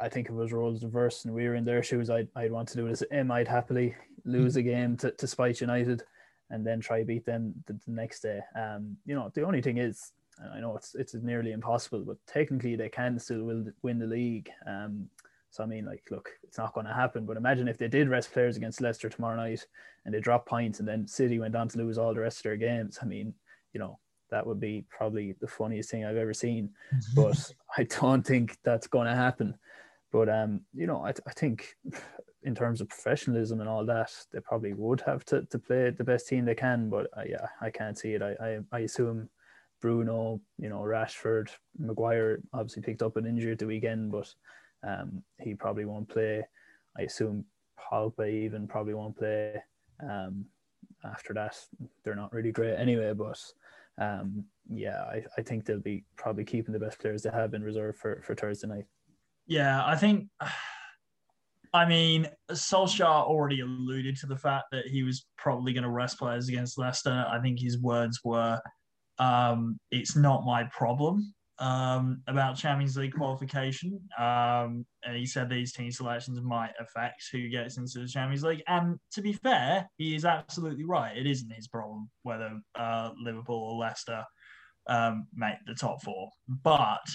[0.00, 2.50] I think if it was roles reversed and we were in their shoes, I'd, I'd
[2.50, 3.04] want to do this.
[3.12, 6.02] M, I'd happily lose a game to, to spite United
[6.50, 8.40] and then try beat them the, the next day.
[8.56, 10.12] Um, you know, the only thing is,
[10.54, 14.50] I know it's it's nearly impossible, but technically they can still win, win the league.
[14.66, 15.08] Um,
[15.50, 17.26] so I mean, like, look, it's not going to happen.
[17.26, 19.66] But imagine if they did rest players against Leicester tomorrow night
[20.04, 22.44] and they drop points, and then City went on to lose all the rest of
[22.44, 22.98] their games.
[23.02, 23.34] I mean,
[23.72, 23.98] you know,
[24.30, 26.70] that would be probably the funniest thing I've ever seen.
[27.14, 29.56] but I don't think that's going to happen.
[30.10, 31.76] But um, you know, I, I think
[32.42, 36.04] in terms of professionalism and all that, they probably would have to, to play the
[36.04, 36.90] best team they can.
[36.90, 38.22] But uh, yeah, I can't see it.
[38.22, 39.28] I, I, I assume
[39.82, 44.32] Bruno, you know, Rashford, Maguire obviously picked up an injury at the weekend, but
[44.86, 46.46] um, he probably won't play.
[46.96, 47.44] I assume
[47.78, 49.62] Pogba even probably won't play.
[50.02, 50.46] Um,
[51.04, 51.58] after that,
[52.04, 53.12] they're not really great anyway.
[53.12, 53.38] But
[53.98, 57.62] um, yeah, I, I think they'll be probably keeping the best players they have in
[57.62, 58.86] reserve for, for Thursday night.
[59.46, 60.28] Yeah, I think.
[61.74, 66.18] I mean, Solskjaer already alluded to the fact that he was probably going to rest
[66.18, 67.24] players against Leicester.
[67.26, 68.60] I think his words were,
[69.22, 75.72] um, "It's not my problem." Um, about Champions League qualification, um, and he said these
[75.72, 78.62] team selections might affect who gets into the Champions League.
[78.66, 81.16] And to be fair, he is absolutely right.
[81.16, 84.24] It isn't his problem whether uh, Liverpool or Leicester
[84.88, 87.06] um, make the top four, but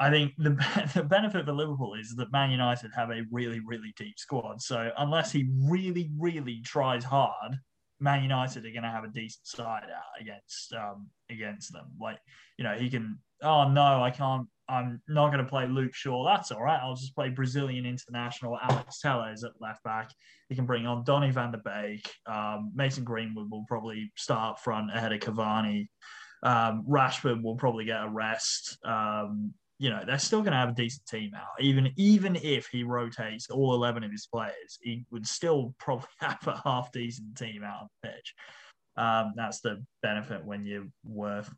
[0.00, 0.50] I think the,
[0.94, 4.60] the benefit for Liverpool is that Man United have a really, really deep squad.
[4.60, 7.58] So unless he really, really tries hard,
[8.00, 11.86] Man United are going to have a decent side out against um, against them.
[12.00, 12.18] Like
[12.58, 13.18] you know, he can.
[13.42, 14.46] Oh no, I can't.
[14.68, 16.24] I'm not going to play Luke Shaw.
[16.24, 16.80] That's all right.
[16.82, 20.10] I'll just play Brazilian international Alex Telles at left back.
[20.48, 22.10] He can bring on Donny van der Beek.
[22.26, 25.88] Um, Mason Greenwood will probably start front ahead of Cavani.
[26.42, 28.78] Um, Rashford will probably get a rest.
[28.84, 31.60] Um, you know they're still going to have a decent team out.
[31.60, 36.46] Even even if he rotates all eleven of his players, he would still probably have
[36.46, 38.34] a half decent team out on the pitch.
[38.96, 41.52] Um, that's the benefit when you're worth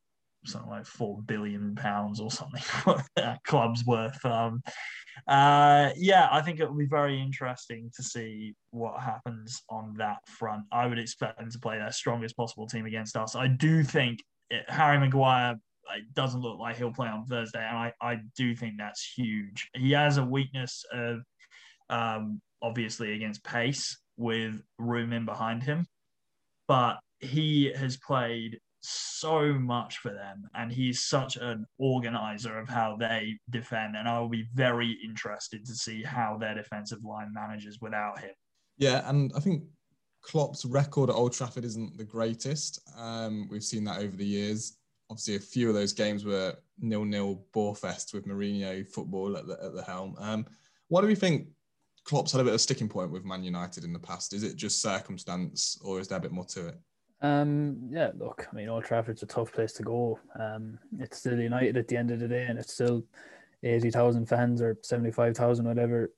[0.47, 2.63] something like four billion pounds or something.
[3.17, 4.25] that club's worth.
[4.25, 4.63] Um,
[5.27, 10.19] uh, yeah, I think it will be very interesting to see what happens on that
[10.27, 10.65] front.
[10.73, 13.35] I would expect them to play their strongest possible team against us.
[13.35, 15.57] I do think it, Harry Maguire
[15.95, 19.69] it doesn't look like he'll play on Thursday, and I, I do think that's huge.
[19.75, 21.21] He has a weakness of
[21.89, 25.87] um, obviously against pace with room in behind him,
[26.67, 32.97] but he has played so much for them, and he's such an organizer of how
[32.97, 33.97] they defend.
[33.97, 38.31] And I will be very interested to see how their defensive line manages without him.
[38.79, 39.65] Yeah, and I think
[40.23, 42.81] Klopp's record at Old Trafford isn't the greatest.
[42.97, 44.77] Um, we've seen that over the years
[45.11, 47.43] obviously a few of those games were nil-nil
[47.77, 50.17] fest with Mourinho football at the, at the helm.
[50.19, 50.47] Um,
[50.91, 51.49] do we think
[52.05, 54.33] Klopp's had a bit of a sticking point with Man United in the past?
[54.33, 56.79] Is it just circumstance or is there a bit more to it?
[57.23, 60.19] Um, yeah, look, I mean, Old Trafford's a tough place to go.
[60.39, 63.05] Um, it's still United at the end of the day, and it's still
[63.63, 66.13] 80,000 fans or 75,000, whatever,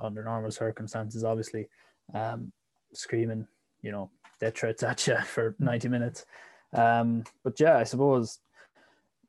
[0.00, 1.68] under normal circumstances, obviously.
[2.12, 2.52] Um,
[2.92, 3.46] screaming,
[3.82, 4.10] you know,
[4.40, 6.26] death threats at you for 90 minutes.
[6.74, 8.40] Um, but yeah, I suppose,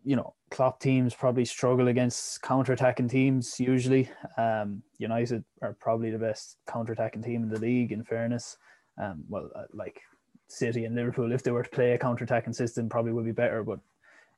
[0.03, 4.09] you know, Klopp teams probably struggle against counter-attacking teams usually.
[4.37, 8.57] Um, United are probably the best counter-attacking team in the league, in fairness.
[9.01, 10.01] Um, well, uh, like
[10.47, 13.63] City and Liverpool, if they were to play a counter-attacking system, probably would be better.
[13.63, 13.79] But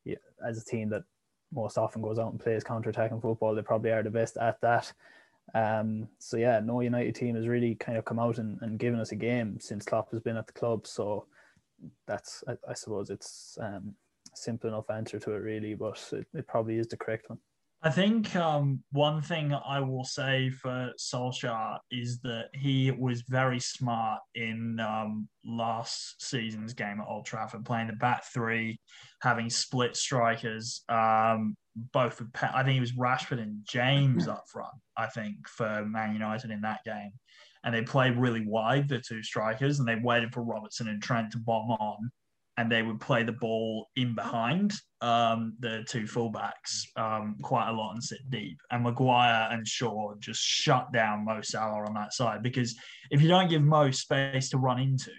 [0.06, 0.16] yeah,
[0.48, 1.04] as a team that
[1.54, 4.92] most often goes out and plays counter-attacking football, they probably are the best at that.
[5.54, 9.00] Um, so yeah, no United team has really kind of come out and, and given
[9.00, 10.88] us a game since Klopp has been at the club.
[10.88, 11.26] So
[12.08, 13.94] that's I, I suppose it's um,
[14.36, 17.40] simple enough answer to it really, but it, it probably is the correct one.
[17.84, 23.60] I think um, one thing I will say for Solskjaer is that he was very
[23.60, 28.80] smart in um, last season's game at Old Trafford, playing the back three,
[29.22, 30.84] having split strikers.
[30.90, 31.56] Um,
[31.94, 34.74] both, I think it was Rashford and James up front.
[34.98, 37.12] I think for Man United in that game,
[37.68, 41.34] and they played really wide, the two strikers, and they waited for Robertson and Trent
[41.34, 42.10] to bomb on
[42.56, 47.74] and they would play the ball in behind um, the two fullbacks um, quite a
[47.74, 48.58] lot and sit deep.
[48.72, 52.74] And Maguire and Shaw just shut down Mo Salah on that side because
[53.12, 55.12] if you don't give Mo space to run into,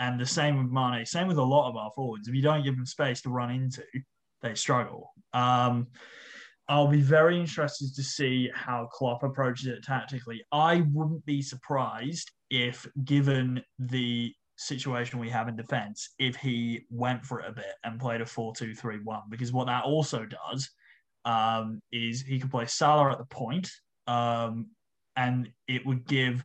[0.00, 2.64] and the same with Mane, same with a lot of our forwards, if you don't
[2.64, 3.84] give them space to run into,
[4.42, 5.12] they struggle.
[5.32, 5.86] Um,
[6.68, 10.44] I'll be very interested to see how Klopp approaches it tactically.
[10.52, 17.24] I wouldn't be surprised if, given the situation we have in defense if he went
[17.24, 20.68] for it a bit and played a 4-2-3-1 because what that also does
[21.24, 23.70] um, is he could play Salah at the point,
[24.06, 24.66] um,
[25.16, 26.44] and it would give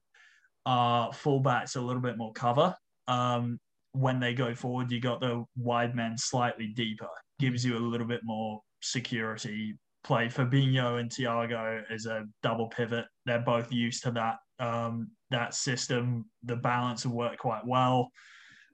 [0.65, 2.75] uh, fullbacks a little bit more cover.
[3.07, 3.59] Um,
[3.93, 7.07] when they go forward, you got the wide men slightly deeper,
[7.39, 9.77] gives you a little bit more security.
[10.03, 13.05] Play Fabinho and Thiago as a double pivot.
[13.25, 18.11] They're both used to that um, that system, the balance will work quite well.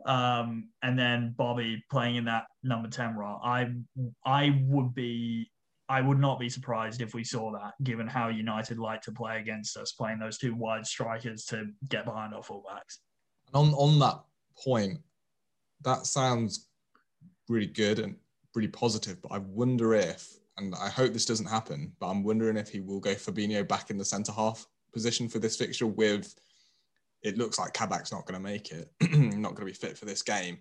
[0.06, 3.39] Um, and then Bobby playing in that number 10 role.
[3.44, 3.70] I
[4.26, 5.50] I would be
[5.89, 9.39] I would not be surprised if we saw that, given how United like to play
[9.39, 13.00] against us, playing those two wide strikers to get behind our fullbacks.
[13.54, 14.20] On on that
[14.63, 15.00] point,
[15.82, 16.68] that sounds
[17.50, 18.15] really good and
[18.56, 22.58] really positive, but I wonder if, and I hope this doesn't happen, but I'm wondering
[22.58, 26.36] if he will go Fabinho back in the centre half position for this fixture with
[27.22, 30.06] it looks like Kabak's not going to make it, not going to be fit for
[30.06, 30.58] this game.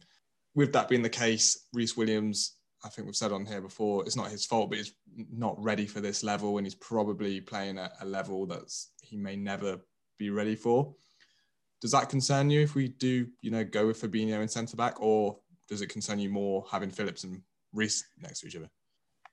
[0.54, 4.16] With that being the case, Rhys Williams, I think we've said on here before, it's
[4.16, 4.94] not his fault, but he's
[5.32, 9.36] not ready for this level, and he's probably playing at a level that's he may
[9.36, 9.78] never
[10.18, 10.94] be ready for.
[11.80, 15.00] Does that concern you if we do, you know, go with Fabinho in centre back,
[15.00, 17.40] or does it concern you more having Phillips and
[17.72, 18.70] Rhys next to each other?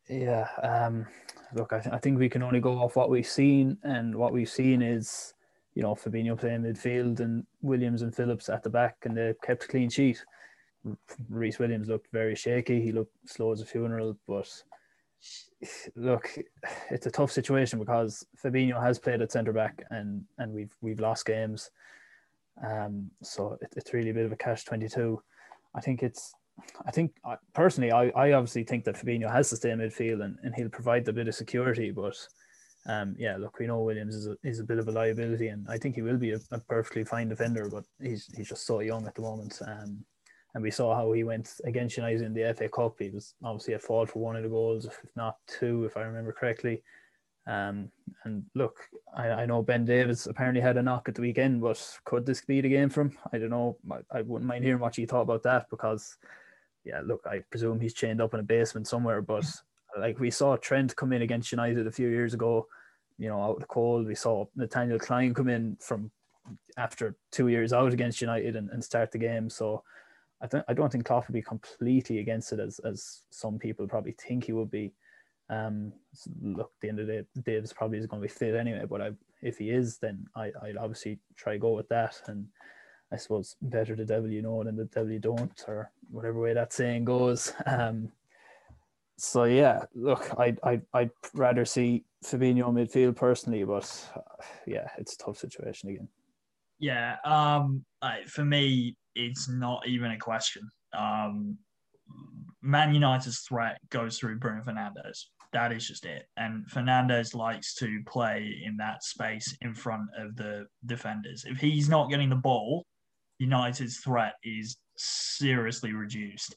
[0.08, 1.08] Yeah, um,
[1.54, 4.34] look, I, th- I think we can only go off what we've seen, and what
[4.34, 5.34] we've seen is
[5.76, 9.68] you know, Fabinho playing midfield and Williams and Phillips at the back, and they kept
[9.68, 10.24] clean sheet.
[11.30, 12.82] Rhys Williams looked very shaky.
[12.82, 14.50] He looked slow as a funeral, but
[15.96, 16.30] look,
[16.89, 21.00] it's a tough situation because Fabinho has played at centre back, and and we've we've
[21.02, 21.70] lost games.
[22.65, 25.22] Um, so it, it's really a bit of a catch twenty two.
[25.76, 26.34] I think it's.
[26.86, 27.13] I think
[27.54, 30.70] personally, I, I obviously think that Fabinho has to stay in midfield and, and he'll
[30.70, 32.15] provide a bit of security, but
[32.88, 35.65] um, yeah, look, we know Williams is a, is a bit of a liability, and
[35.68, 38.80] I think he will be a, a perfectly fine defender, but he's he's just so
[38.80, 39.60] young at the moment.
[39.65, 40.06] Um,
[40.54, 42.96] and we saw how he went against United in the FA Cup.
[43.00, 46.04] He was obviously at fault for one of the goals, if not two, if I
[46.04, 46.82] remember correctly.
[47.46, 47.91] Um,
[48.24, 48.80] and look,
[49.15, 52.41] I, I know Ben Davies apparently had a knock at the weekend, but could this
[52.41, 53.18] be the game for him?
[53.34, 53.78] I don't know.
[53.91, 56.18] I, I wouldn't mind hearing what you thought about that because,
[56.86, 59.45] yeah, look, I presume he's chained up in a basement somewhere, but
[59.98, 62.67] like we saw Trent come in against United a few years ago,
[63.17, 64.08] you know, out of the cold.
[64.08, 66.12] We saw Nathaniel Clyne come in from
[66.78, 69.50] after two years out against United and, and start the game.
[69.50, 69.84] So
[70.41, 73.88] I don't I don't think Klopp would be completely against it as as some people
[73.88, 74.93] probably think he would be.
[75.50, 78.56] Um, so look, the end of the day, Davies probably is going to be fit
[78.56, 78.86] anyway.
[78.89, 82.21] But I, if he is, then I I'd obviously try go with that.
[82.28, 82.48] And
[83.12, 86.54] I suppose better the devil you know than the devil you don't, or whatever way
[86.54, 87.54] that saying goes.
[87.65, 88.12] Um,
[89.18, 95.14] so yeah, look, I I I'd rather see Fabinho midfield personally, but uh, yeah, it's
[95.14, 96.08] a tough situation again.
[96.80, 100.70] Yeah, um, I, for me, it's not even a question.
[100.93, 101.58] Um,
[102.62, 105.26] Man United's threat goes through Bruno Fernandes.
[105.53, 106.28] That is just it.
[106.36, 111.45] And Fernandes likes to play in that space in front of the defenders.
[111.47, 112.86] If he's not getting the ball,
[113.39, 116.55] United's threat is seriously reduced.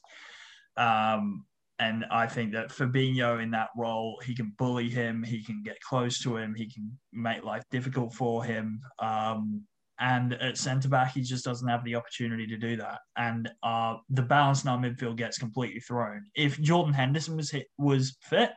[0.77, 1.45] Um,
[1.79, 5.79] and I think that Fabinho in that role, he can bully him, he can get
[5.81, 8.81] close to him, he can make life difficult for him.
[8.99, 9.63] Um,
[9.99, 12.99] and at centre back, he just doesn't have the opportunity to do that.
[13.17, 16.25] And uh, the balance in our midfield gets completely thrown.
[16.35, 18.51] If Jordan Henderson was hit, was fit,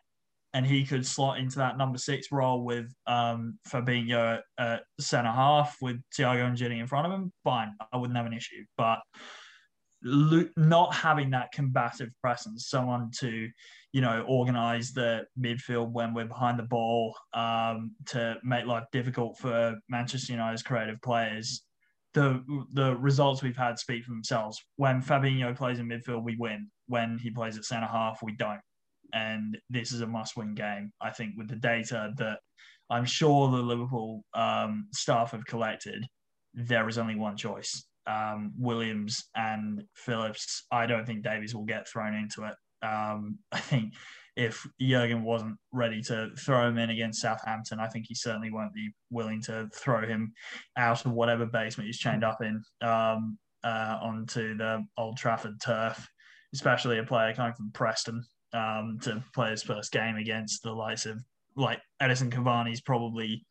[0.55, 5.77] and he could slot into that number six role with um, Fabinho at centre half
[5.81, 8.65] with Thiago and Gini in front of him, fine, I wouldn't have an issue.
[8.77, 9.01] But
[10.05, 13.49] not having that combative presence, someone to,
[13.93, 19.39] you know, organize the midfield when we're behind the ball, um, to make life difficult
[19.39, 21.63] for Manchester United's creative players.
[22.15, 22.45] The
[22.75, 24.61] the results we've had speak for themselves.
[24.77, 26.71] When Fabinho plays in midfield, we win.
[26.89, 28.61] When he plays at centre half, we don't.
[29.13, 30.93] And this is a must-win game.
[31.01, 32.39] I think with the data that
[32.91, 36.07] I'm sure the Liverpool um, staff have collected,
[36.55, 40.65] there is only one choice, um, Williams and Phillips.
[40.71, 42.55] I don't think Davies will get thrown into it.
[42.87, 43.95] Um, I think
[44.37, 48.75] if Jurgen wasn't ready to throw him in against Southampton, I think he certainly won't
[48.75, 50.33] be willing to throw him
[50.77, 56.09] out of whatever basement he's chained up in um, uh, onto the Old Trafford turf,
[56.55, 61.07] especially a player coming from Preston um, to play his first game against the likes
[61.07, 61.23] of
[61.57, 63.45] like Edinson Cavani is probably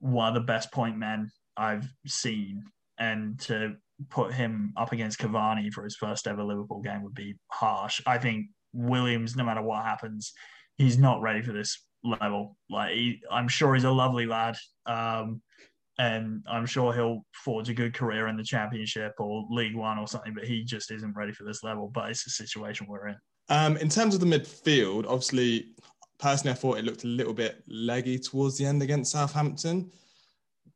[0.00, 2.64] one of the best point men I've seen,
[2.98, 3.76] and to
[4.10, 8.00] put him up against Cavani for his first ever Liverpool game would be harsh.
[8.06, 10.32] I think Williams, no matter what happens,
[10.76, 12.56] he's not ready for this level.
[12.68, 15.40] Like he, I'm sure he's a lovely lad, um,
[15.98, 20.08] and I'm sure he'll forge a good career in the Championship or League One or
[20.08, 20.34] something.
[20.34, 21.90] But he just isn't ready for this level.
[21.92, 23.16] But it's the situation we're in.
[23.48, 25.74] Um, in terms of the midfield, obviously,
[26.18, 29.90] personally, I thought it looked a little bit leggy towards the end against Southampton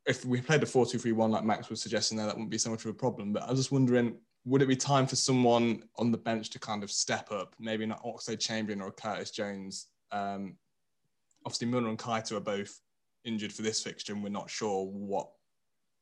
[0.09, 2.83] if we played a 4-2-3-1 like Max was suggesting there, that wouldn't be so much
[2.83, 3.31] of a problem.
[3.31, 6.59] But I was just wondering, would it be time for someone on the bench to
[6.59, 7.53] kind of step up?
[7.59, 9.87] Maybe not Oxlade Chamberlain or Curtis Jones.
[10.11, 10.55] Um,
[11.45, 12.79] obviously, Milner and Keita are both
[13.23, 15.29] injured for this fixture, and we're not sure what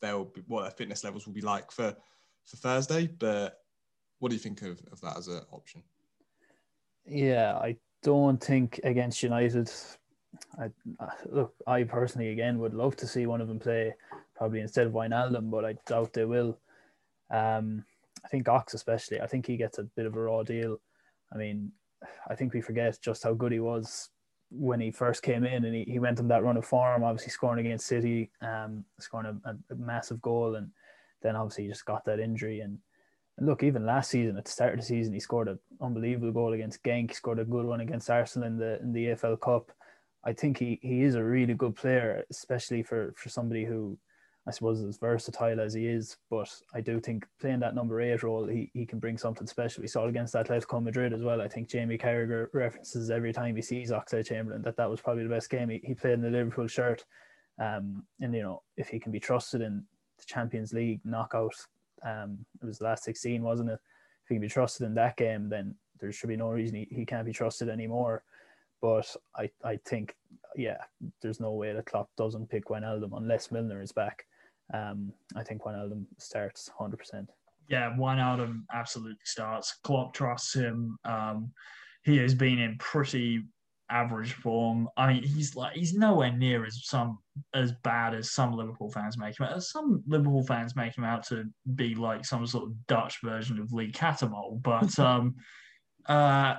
[0.02, 1.94] they'll be, what their fitness levels will be like for
[2.46, 3.08] for Thursday.
[3.08, 3.60] But
[4.20, 5.84] what do you think of, of that as an option?
[7.08, 9.70] Yeah, I don't think against United
[10.60, 10.70] I
[11.26, 13.94] look, I personally again would love to see one of them play
[14.36, 16.60] probably instead of Wijnaldum, but I doubt they will.
[17.32, 17.86] Um,
[18.24, 19.22] I think Ox especially.
[19.22, 20.80] I think he gets a bit of a raw deal.
[21.34, 21.72] I mean,
[22.30, 24.10] I think we forget just how good he was
[24.50, 27.04] when he first came in, and he, he went on that run of form.
[27.04, 30.70] Obviously, scoring against City, um, scoring a, a massive goal, and
[31.22, 32.62] then obviously he just got that injury.
[32.62, 32.80] And, and
[33.40, 36.54] look, even last season at the start of the season, he scored an unbelievable goal
[36.54, 37.12] against Genk.
[37.12, 39.72] He scored a good one against Arsenal in the in the EFL Cup.
[40.24, 43.98] I think he, he is a really good player, especially for, for somebody who
[44.48, 46.18] I suppose as versatile as he is.
[46.30, 49.82] But I do think playing that number eight role, he, he can bring something special.
[49.82, 51.42] We saw it against Atletico Madrid as well.
[51.42, 55.24] I think Jamie Carragher references every time he sees Oxlade Chamberlain that that was probably
[55.24, 57.06] the best game he, he played in the Liverpool shirt.
[57.60, 59.84] Um, and you know if he can be trusted in
[60.18, 61.56] the Champions League knockout,
[62.04, 63.80] um, it was the last sixteen, wasn't it?
[64.24, 66.88] If he can be trusted in that game, then there should be no reason he,
[66.90, 68.24] he can't be trusted anymore.
[68.82, 70.16] But I, I think,
[70.56, 70.78] yeah,
[71.22, 74.26] there's no way that Klopp doesn't pick Wijnaldum unless Milner is back.
[74.74, 77.28] Um, I think Wijnaldum starts 100%.
[77.70, 79.80] Yeah, Wijnaldum absolutely starts.
[79.84, 80.98] Klopp trusts him.
[81.06, 81.52] Um,
[82.04, 83.46] he has been in pretty
[83.90, 84.90] average form.
[84.98, 87.20] I mean, he's like he's nowhere near as some
[87.54, 89.64] as bad as some Liverpool fans make him out.
[89.64, 93.74] Some Liverpool fans make him out to be like some sort of Dutch version of
[93.74, 94.62] Lee Cattermole.
[94.62, 95.36] But um,
[96.08, 96.56] uh,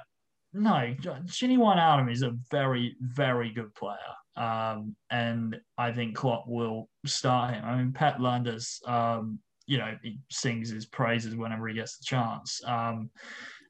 [0.53, 3.97] no, Gini Wijnaldum is a very, very good player.
[4.37, 7.65] Um, and I think Klopp will start him.
[7.65, 12.05] I mean, Pep Lijnders, um, you know, he sings his praises whenever he gets the
[12.05, 12.61] chance.
[12.65, 13.11] Um,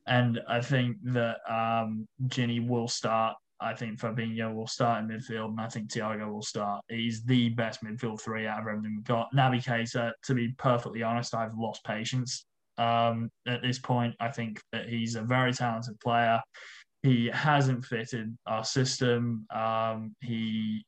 [0.06, 3.36] and I think that um, Gini will start.
[3.60, 6.84] I think Fabinho will start in midfield, and I think Thiago will start.
[6.88, 9.28] He's the best midfield three out of everything we've got.
[9.34, 12.46] Naby Keita, to be perfectly honest, I've lost patience
[12.78, 14.14] um, at this point.
[14.20, 16.40] I think that he's a very talented player.
[17.02, 19.46] He hasn't fitted our system.
[19.54, 20.84] Um, he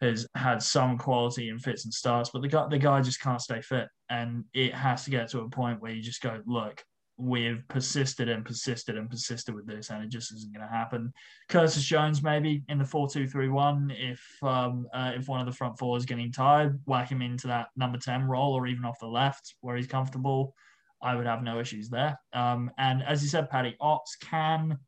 [0.00, 3.40] has had some quality in fits and starts, but the guy the guy just can't
[3.40, 6.82] stay fit, and it has to get to a point where you just go, look,
[7.16, 11.12] we've persisted and persisted and persisted with this, and it just isn't going to happen.
[11.48, 15.46] Curtis Jones maybe in the four two three one if um, uh, if one of
[15.46, 18.84] the front four is getting tired, whack him into that number ten role, or even
[18.84, 20.54] off the left where he's comfortable.
[21.02, 22.18] I would have no issues there.
[22.32, 24.78] Um, and as you said, Paddy, Ox can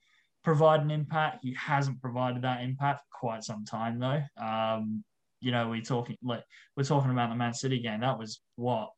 [0.42, 1.40] provide an impact.
[1.42, 4.22] He hasn't provided that impact for quite some time though.
[4.42, 5.04] Um,
[5.40, 6.42] you know, we're talking like
[6.76, 8.00] we're talking about the Man City game.
[8.00, 8.90] That was what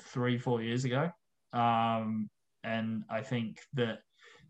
[0.00, 1.10] three, four years ago.
[1.52, 2.30] Um,
[2.64, 4.00] and I think that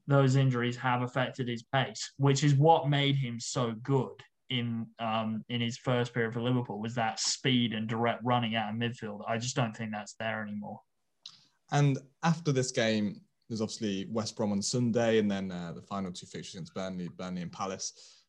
[0.06, 5.44] those injuries have affected his pace, which is what made him so good in um,
[5.48, 9.20] in his first period for Liverpool was that speed and direct running out of midfield.
[9.28, 10.80] I just don't think that's there anymore.
[11.70, 16.12] And after this game, there's obviously West Brom on Sunday, and then uh, the final
[16.12, 18.24] two fixtures against Burnley, Burnley and Palace.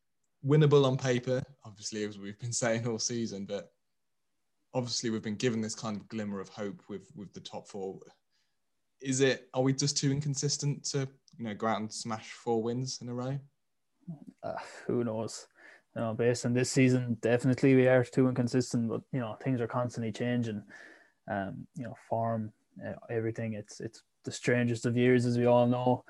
[0.46, 3.72] Winnable on paper, obviously, as we've been saying all season, but
[4.74, 8.00] obviously we've been given this kind of glimmer of hope with with the top four.
[9.02, 9.50] Is it?
[9.54, 13.10] Are we just too inconsistent to you know go out and smash four wins in
[13.10, 13.40] a row?
[14.44, 14.54] Uh,
[14.86, 15.48] who knows?
[15.96, 18.90] You know, based on this season, definitely we are too inconsistent.
[18.90, 20.64] But you know, things are constantly changing.
[21.30, 22.52] Um, you know, form,
[22.86, 23.54] uh, everything.
[23.54, 26.04] It's it's the strangest of years, as we all know.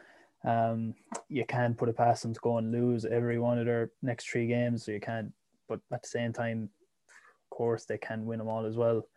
[0.43, 0.95] Um,
[1.29, 4.29] you can't put it past them to go and lose every one of their next
[4.29, 5.31] three games, so you can't.
[5.69, 9.07] But at the same time, of course, they can win them all as well.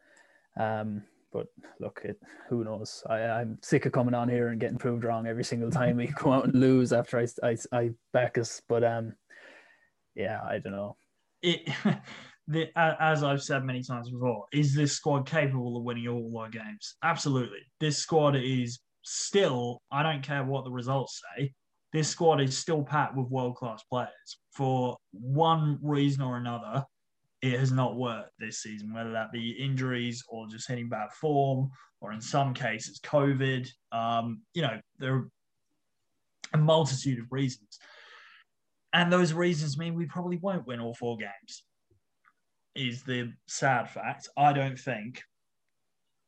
[0.59, 1.03] Um,
[1.35, 1.49] but
[1.81, 2.17] look, it
[2.49, 3.03] who knows?
[3.11, 6.07] I, I'm sick of coming on here and getting proved wrong every single time we
[6.23, 8.63] go out and lose after I I, I back us.
[8.69, 9.15] But um,
[10.15, 10.97] yeah, I don't know.
[11.43, 11.69] It.
[12.47, 16.51] The, as I've said many times before, is this squad capable of winning all our
[16.51, 16.97] games?
[17.03, 17.61] Absolutely.
[17.81, 21.55] This squad is still, I don't care what the results say,
[21.95, 24.11] this squad is still packed with world class players.
[24.53, 26.85] For one reason or another,
[27.45, 31.71] it has not worked this season, whether that be injuries or just hitting bad form,
[32.01, 33.69] or in some cases, COVID.
[33.93, 35.29] Um, you know, there are
[36.55, 37.79] a multitude of reasons.
[38.95, 41.65] And those reasons mean we probably won't win all four games,
[42.75, 44.27] is the sad fact.
[44.39, 45.23] I don't think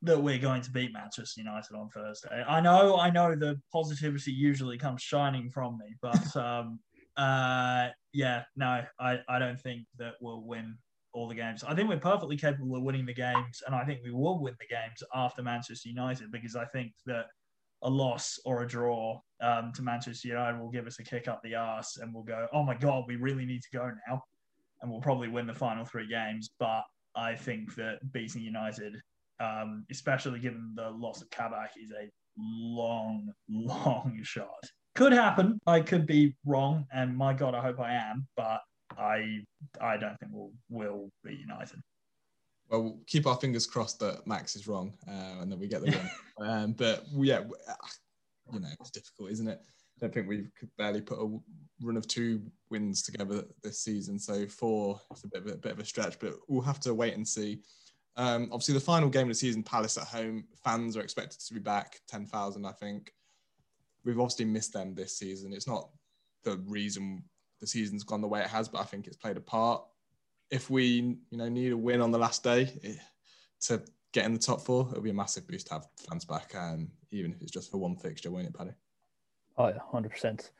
[0.03, 2.45] that we're going to beat Manchester United on Thursday.
[2.47, 6.79] I know, I know the positivity usually comes shining from me, but um,
[7.17, 10.77] uh, yeah, no, I, I don't think that we'll win
[11.17, 11.64] all the games.
[11.64, 14.55] I think we're perfectly capable of winning the games, and I think we will win
[14.61, 17.27] the games after Manchester United because I think that
[17.83, 21.41] a loss or a draw um, to Manchester United will give us a kick up
[21.43, 24.23] the arse, and we'll go, oh my god, we really need to go now,
[24.83, 26.51] and we'll probably win the final three games.
[26.59, 26.83] But
[27.14, 28.97] I think that beating United,
[29.41, 34.64] um, especially given the loss of Kabak, is a long, long shot.
[34.95, 35.59] Could happen.
[35.67, 38.27] I could be wrong, and my God, I hope I am.
[38.37, 38.61] But
[38.99, 39.40] I
[39.80, 41.80] I don't think we'll will be United.
[42.68, 45.82] Well, we'll keep our fingers crossed that Max is wrong uh, and that we get
[45.82, 46.11] the win.
[46.49, 47.74] um, but yeah, uh,
[48.53, 49.61] you know, it's difficult, isn't it?
[49.61, 51.38] I don't think we could barely put a
[51.80, 54.18] run of two wins together this season.
[54.18, 56.94] So four is a bit of a, bit of a stretch, but we'll have to
[56.94, 57.61] wait and see.
[58.16, 61.55] Um, obviously, the final game of the season, Palace at home, fans are expected to
[61.55, 63.12] be back, 10,000, I think.
[64.05, 65.53] We've obviously missed them this season.
[65.53, 65.90] It's not
[66.44, 67.22] the reason
[67.61, 69.82] the season's gone the way it has, but I think it's played a part.
[70.50, 72.94] If we, you know, need a win on the last day eh,
[73.62, 73.82] to
[74.12, 76.88] get in the top four, it'll be a massive boost to have fans back, um,
[77.11, 78.72] even if it's just for one fixture, won't it, Paddy?
[79.57, 80.50] Oh yeah, hundred percent.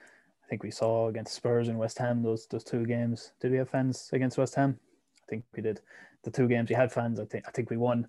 [0.44, 3.32] I think we saw against Spurs and West Ham those those two games.
[3.40, 4.78] Did we have fans against West Ham?
[5.22, 5.80] I think we did.
[6.22, 7.20] The two games we had fans.
[7.20, 8.09] I think I think we won.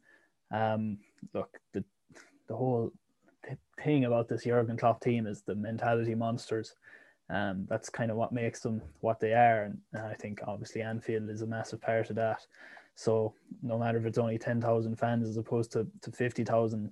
[0.51, 0.99] Um,
[1.33, 1.83] look, the
[2.47, 2.91] the whole
[3.83, 6.75] thing about this Jurgen Klopp team is the mentality monsters.
[7.29, 10.81] Um, that's kind of what makes them what they are, and, and I think obviously
[10.81, 12.39] Anfield is a massive part of that.
[12.95, 16.91] So no matter if it's only ten thousand fans as opposed to, to fifty thousand,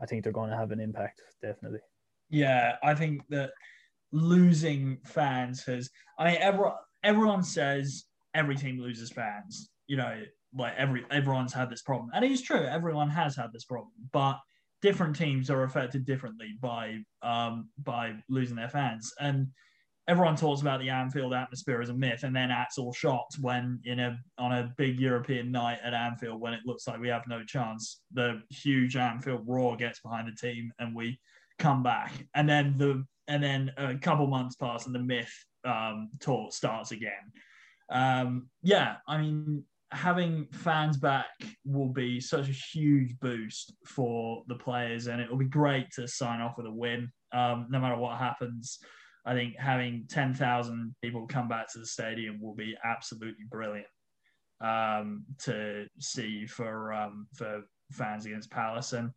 [0.00, 1.80] I think they're going to have an impact definitely.
[2.30, 3.50] Yeah, I think that
[4.12, 5.90] losing fans has.
[6.18, 8.04] I mean, everyone everyone says
[8.34, 9.70] every team loses fans.
[9.88, 10.22] You know,
[10.56, 12.64] like every everyone's had this problem, and it is true.
[12.64, 14.38] Everyone has had this problem, but
[14.80, 19.12] different teams are affected differently by um, by losing their fans.
[19.20, 19.48] And
[20.08, 23.80] everyone talks about the Anfield atmosphere as a myth, and then acts all shocked when
[23.84, 27.26] in a on a big European night at Anfield when it looks like we have
[27.28, 28.00] no chance.
[28.12, 31.18] The huge Anfield roar gets behind the team, and we
[31.58, 32.12] come back.
[32.34, 35.32] And then the and then a couple months pass, and the myth
[35.64, 37.32] um, talk starts again.
[37.90, 41.26] Um, yeah, I mean, having fans back
[41.64, 46.08] will be such a huge boost for the players, and it will be great to
[46.08, 47.12] sign off with a win.
[47.32, 48.78] Um, no matter what happens,
[49.24, 53.86] I think having ten thousand people come back to the stadium will be absolutely brilliant
[54.60, 57.62] um, to see for um, for
[57.92, 59.10] fans against Palace, and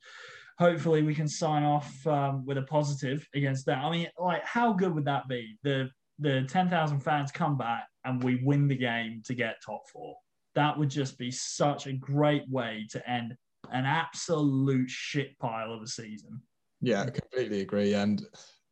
[0.60, 3.80] hopefully we can sign off um, with a positive against that.
[3.80, 5.58] I mean, like, how good would that be?
[5.64, 5.90] The
[6.20, 10.16] the ten thousand fans come back and we win the game to get top four
[10.56, 13.36] that would just be such a great way to end
[13.72, 16.42] an absolute shit pile of a season.
[16.82, 17.94] Yeah, I completely agree.
[17.94, 18.24] And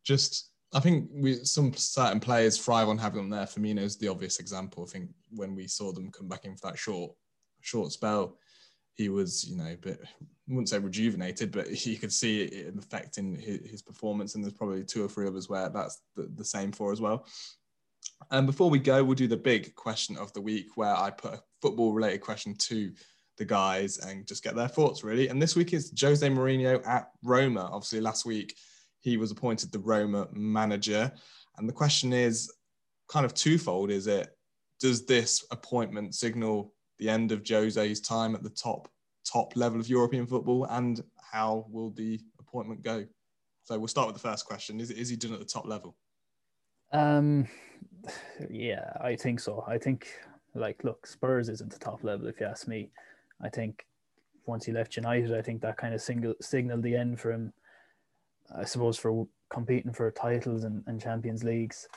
[0.04, 3.46] just, I think we some certain players thrive on having them there.
[3.46, 4.84] Firmino's the obvious example.
[4.86, 7.12] I think when we saw them come back in for that short,
[7.60, 8.36] short spell,
[8.94, 12.74] he was, you know, a bit, I wouldn't say rejuvenated, but you could see it
[12.76, 14.34] affecting his, performance.
[14.34, 17.26] And there's probably two or three others where that's the, the same for as well.
[18.30, 21.34] And before we go, we'll do the big question of the week where I put
[21.34, 22.92] a football related question to
[23.38, 25.28] the guys and just get their thoughts really.
[25.28, 27.68] And this week is Jose Mourinho at Roma.
[27.72, 28.54] Obviously, last week
[29.04, 31.12] he was appointed the Roma manager.
[31.58, 32.50] And the question is
[33.08, 34.30] kind of twofold is it,
[34.80, 38.88] does this appointment signal the end of Jose's time at the top
[39.30, 40.64] top level of European football?
[40.64, 41.02] And
[41.32, 43.06] how will the appointment go?
[43.64, 44.80] So we'll start with the first question.
[44.80, 45.96] Is, is he done at the top level?
[46.92, 47.46] Um,
[48.50, 49.64] yeah, I think so.
[49.66, 50.08] I think,
[50.54, 52.90] like, look, Spurs isn't the top level, if you ask me.
[53.42, 53.86] I think
[54.46, 57.52] once he left United, I think that kind of single signaled the end for him.
[58.58, 61.88] I suppose for competing for titles and, and Champions Leagues.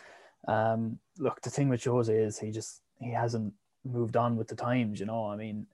[0.48, 3.54] Um, look, the thing with Jose is he just he hasn't
[3.84, 5.00] moved on with the times.
[5.00, 5.68] You know, I mean,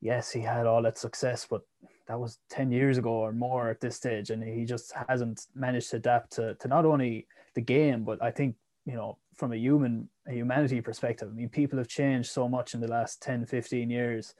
[0.00, 1.62] yes, he had all that success, but
[2.06, 5.90] that was ten years ago or more at this stage, and he just hasn't managed
[5.90, 9.56] to adapt to, to not only the game, but I think you know from a
[9.56, 11.28] human a humanity perspective.
[11.30, 14.34] I mean, people have changed so much in the last 10, 15 years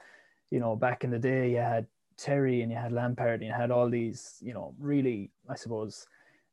[0.51, 1.87] you know, back in the day, you had
[2.17, 6.05] Terry and you had Lampard and you had all these, you know, really, I suppose,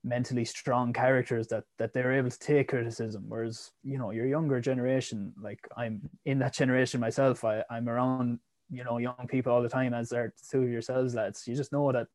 [0.05, 3.25] mentally strong characters that that they're able to take criticism.
[3.29, 8.41] Whereas, you know, your younger generation, like I'm in that generation myself, I, I'm around,
[8.71, 11.47] you know, young people all the time, as they're two of yourselves, lads.
[11.47, 12.09] You just know that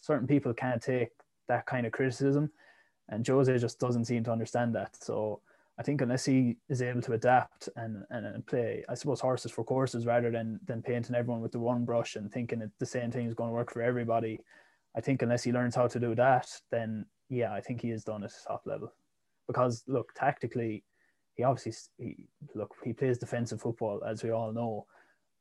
[0.00, 1.10] certain people can't take
[1.48, 2.50] that kind of criticism.
[3.08, 5.02] And Jose just doesn't seem to understand that.
[5.02, 5.40] So
[5.78, 9.52] I think unless he is able to adapt and, and, and play, I suppose horses
[9.52, 12.86] for courses rather than than painting everyone with the one brush and thinking that the
[12.86, 14.40] same thing is going to work for everybody.
[14.96, 18.02] I think unless he learns how to do that, then yeah, I think he is
[18.02, 18.92] done at the top level.
[19.46, 20.82] Because look, tactically,
[21.34, 22.26] he obviously he
[22.56, 24.86] look he plays defensive football as we all know,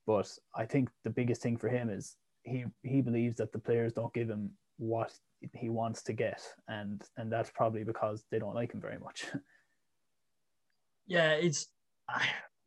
[0.05, 3.93] but I think the biggest thing for him is he he believes that the players
[3.93, 5.11] don't give him what
[5.53, 9.25] he wants to get, and and that's probably because they don't like him very much.
[11.07, 11.67] yeah, it's.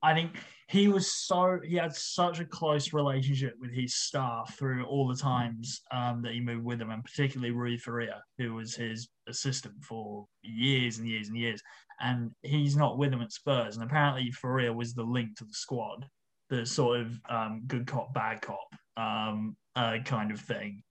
[0.03, 0.39] I think
[0.71, 5.17] he was so he had such a close relationship with his staff through all the
[5.17, 9.75] times um, that he moved with them, and particularly Rui Faria, who was his assistant
[9.83, 11.61] for years and years and years.
[12.01, 15.53] And he's not with them at Spurs, and apparently Faria was the link to the
[15.53, 16.07] squad,
[16.49, 20.83] the sort of um, good cop bad cop um, uh, kind of thing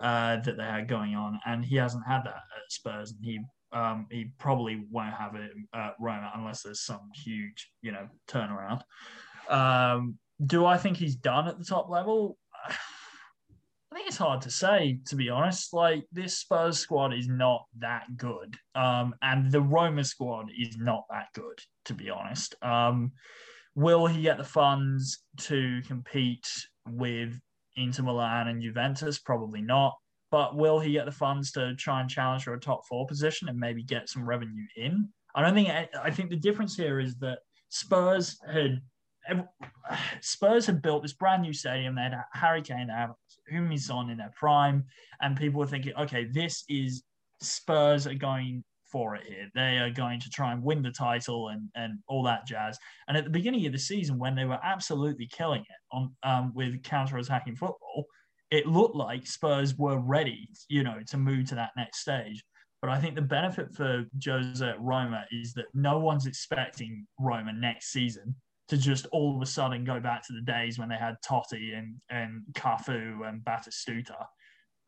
[0.00, 3.38] uh, that they had going on, and he hasn't had that at Spurs, and he
[3.72, 8.82] um, he probably won't have it at Roma unless there's some huge, you know, turnaround.
[9.48, 12.36] Um, do I think he's done at the top level?
[13.92, 15.72] I think it's hard to say, to be honest.
[15.72, 21.04] Like this Spurs squad is not that good, um, and the Roma squad is not
[21.10, 22.54] that good, to be honest.
[22.62, 23.12] Um,
[23.74, 26.48] will he get the funds to compete
[26.86, 27.38] with
[27.76, 29.18] Inter Milan and Juventus?
[29.18, 29.94] Probably not.
[30.30, 33.48] But will he get the funds to try and challenge for a top four position
[33.48, 35.08] and maybe get some revenue in?
[35.34, 35.68] I don't think.
[35.68, 38.80] I think the difference here is that Spurs had
[40.20, 41.94] Spurs had built this brand new stadium.
[41.94, 43.10] They had Harry Kane, they had
[43.52, 44.84] Heung-min in their prime,
[45.20, 47.02] and people were thinking, okay, this is
[47.40, 49.48] Spurs are going for it here.
[49.54, 52.78] They are going to try and win the title and and all that jazz.
[53.08, 56.52] And at the beginning of the season, when they were absolutely killing it on um,
[56.54, 58.06] with counter-attacking football,
[58.50, 62.42] it looked like Spurs were ready, you know, to move to that next stage.
[62.82, 67.92] But I think the benefit for Jose Roma is that no one's expecting Roma next
[67.92, 68.34] season
[68.68, 71.76] to just all of a sudden go back to the days when they had Totti
[71.76, 74.24] and, and Cafu and Batistuta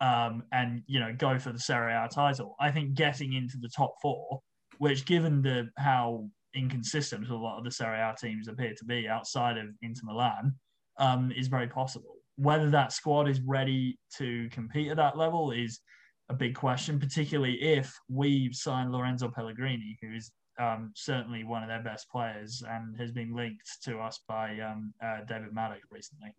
[0.00, 2.56] um, and, you know, go for the Serie A title.
[2.58, 4.40] I think getting into the top four,
[4.78, 9.06] which given the how inconsistent a lot of the Serie A teams appear to be
[9.06, 10.54] outside of Inter Milan,
[10.98, 15.80] um, is very possible whether that squad is ready to compete at that level is
[16.28, 21.68] a big question, particularly if we've signed Lorenzo Pellegrini, who is um, certainly one of
[21.68, 26.35] their best players and has been linked to us by um, uh, David Maddock recently.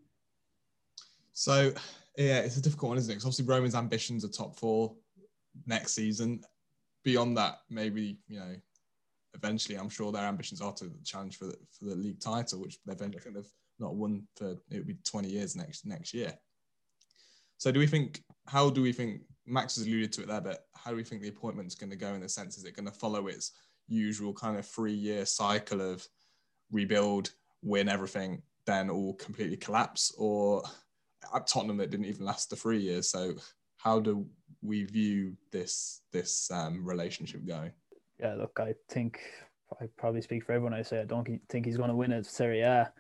[1.34, 1.74] So,
[2.18, 3.16] yeah, it's a difficult one, isn't it?
[3.16, 4.96] Because obviously Roma's ambitions are top four
[5.66, 6.42] next season.
[7.04, 8.56] Beyond that, maybe you know,
[9.34, 12.78] eventually, I'm sure their ambitions are to challenge for the, for the league title, which
[12.86, 16.34] they've I think they've not won for it would be 20 years next next year.
[17.58, 20.66] So do we think how do we think Max has alluded to it there, but
[20.76, 22.88] how do we think the appointment's going to go in the sense is it going
[22.88, 23.52] to follow its
[23.88, 26.06] usual kind of three year cycle of
[26.72, 30.14] rebuild, win everything, then all completely collapse?
[30.18, 30.64] Or
[31.34, 33.10] at Tottenham it didn't even last the three years.
[33.10, 33.34] So
[33.78, 34.26] how do
[34.62, 37.72] we view this this um, relationship going?
[38.20, 39.20] Yeah, look, I think
[39.82, 40.74] I probably speak for everyone.
[40.74, 42.92] I say I don't think he's going to win it Serie A.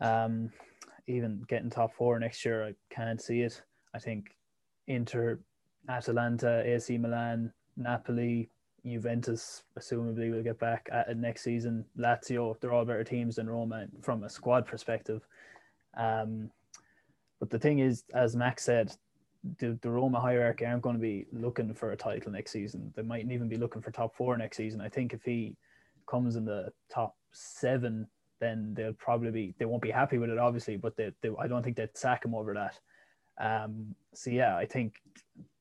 [0.00, 0.50] Um,
[1.06, 3.60] even getting top four next year, I can't see it.
[3.94, 4.36] I think
[4.86, 5.40] Inter,
[5.88, 8.50] Atalanta, AC Milan, Napoli,
[8.84, 11.84] Juventus, assumably, will get back at it next season.
[11.98, 15.22] Lazio, they're all better teams than Roma from a squad perspective.
[15.96, 16.50] Um,
[17.38, 18.92] but the thing is, as Max said,
[19.58, 22.92] the, the Roma hierarchy aren't going to be looking for a title next season.
[22.94, 24.80] They mightn't even be looking for top four next season.
[24.80, 25.56] I think if he
[26.08, 28.06] comes in the top seven,
[28.42, 31.46] then they'll probably be they won't be happy with it, obviously, but they, they I
[31.46, 32.78] don't think they'd sack him over that.
[33.40, 34.94] Um, so yeah, I think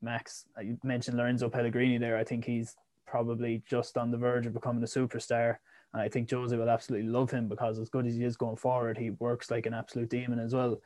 [0.01, 0.45] Max.
[0.61, 2.17] You mentioned Lorenzo Pellegrini there.
[2.17, 2.75] I think he's
[3.05, 5.57] probably just on the verge of becoming a superstar.
[5.93, 8.55] And I think Jose will absolutely love him because as good as he is going
[8.55, 10.81] forward, he works like an absolute demon as well.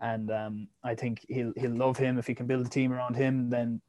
[0.00, 3.16] And um, I think he'll he'll love him if he can build a team around
[3.16, 3.50] him.
[3.50, 3.80] Then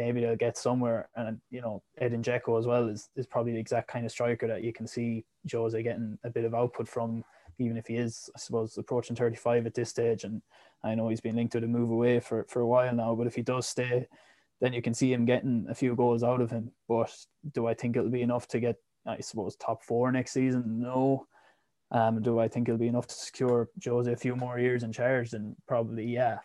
[0.00, 1.08] maybe they'll get somewhere.
[1.14, 4.46] And you know, Edin Dzeko as well is is probably the exact kind of striker
[4.48, 7.24] that you can see Jose getting a bit of output from,
[7.58, 10.24] even if he is, I suppose, approaching 35 at this stage.
[10.24, 10.40] And
[10.82, 13.14] I know he's been linked to the move away for for a while now.
[13.14, 14.08] But if he does stay,
[14.60, 16.70] then you can see him getting a few goals out of him.
[16.88, 17.14] But
[17.52, 18.76] do I think it'll be enough to get,
[19.06, 20.80] I suppose, top four next season?
[20.80, 21.26] No.
[21.92, 24.92] Um, do I think it'll be enough to secure Jose a few more years in
[24.92, 25.30] charge?
[25.30, 26.38] Then probably, yeah.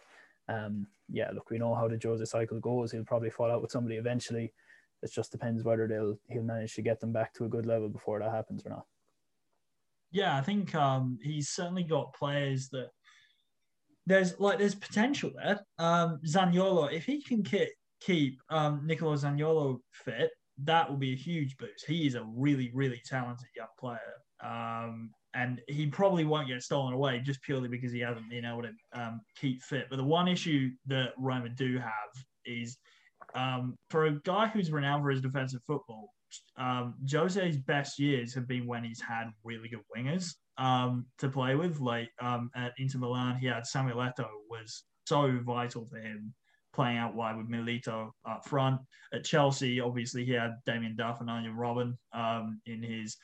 [0.47, 2.91] Um, yeah, look, we know how the Jose cycle goes.
[2.91, 4.53] He'll probably fall out with somebody eventually.
[5.01, 7.89] It just depends whether they'll he'll manage to get them back to a good level
[7.89, 8.85] before that happens or not.
[10.11, 12.89] Yeah, I think um, he's certainly got players that
[14.05, 15.59] there's like there's potential there.
[15.77, 17.69] Um, Zaniolo, if he can keep
[17.99, 20.31] keep um, Nicolo Zaniolo fit,
[20.63, 21.85] that will be a huge boost.
[21.85, 23.99] He is a really really talented young player.
[24.43, 28.63] Um, and he probably won't get stolen away just purely because he hasn't been able
[28.63, 29.87] to um, keep fit.
[29.89, 31.91] But the one issue that Roma do have
[32.45, 32.77] is
[33.35, 36.13] um, for a guy who's renowned for his defensive football,
[36.57, 41.55] um, Jose's best years have been when he's had really good wingers um, to play
[41.55, 41.81] with.
[41.81, 46.33] Like um, at Inter Milan, he had Samuel Eto'o was so vital for him
[46.73, 48.79] playing out wide with Milito up front.
[49.13, 53.17] At Chelsea, obviously, he had Damien Duff and Arjen Robben um, in his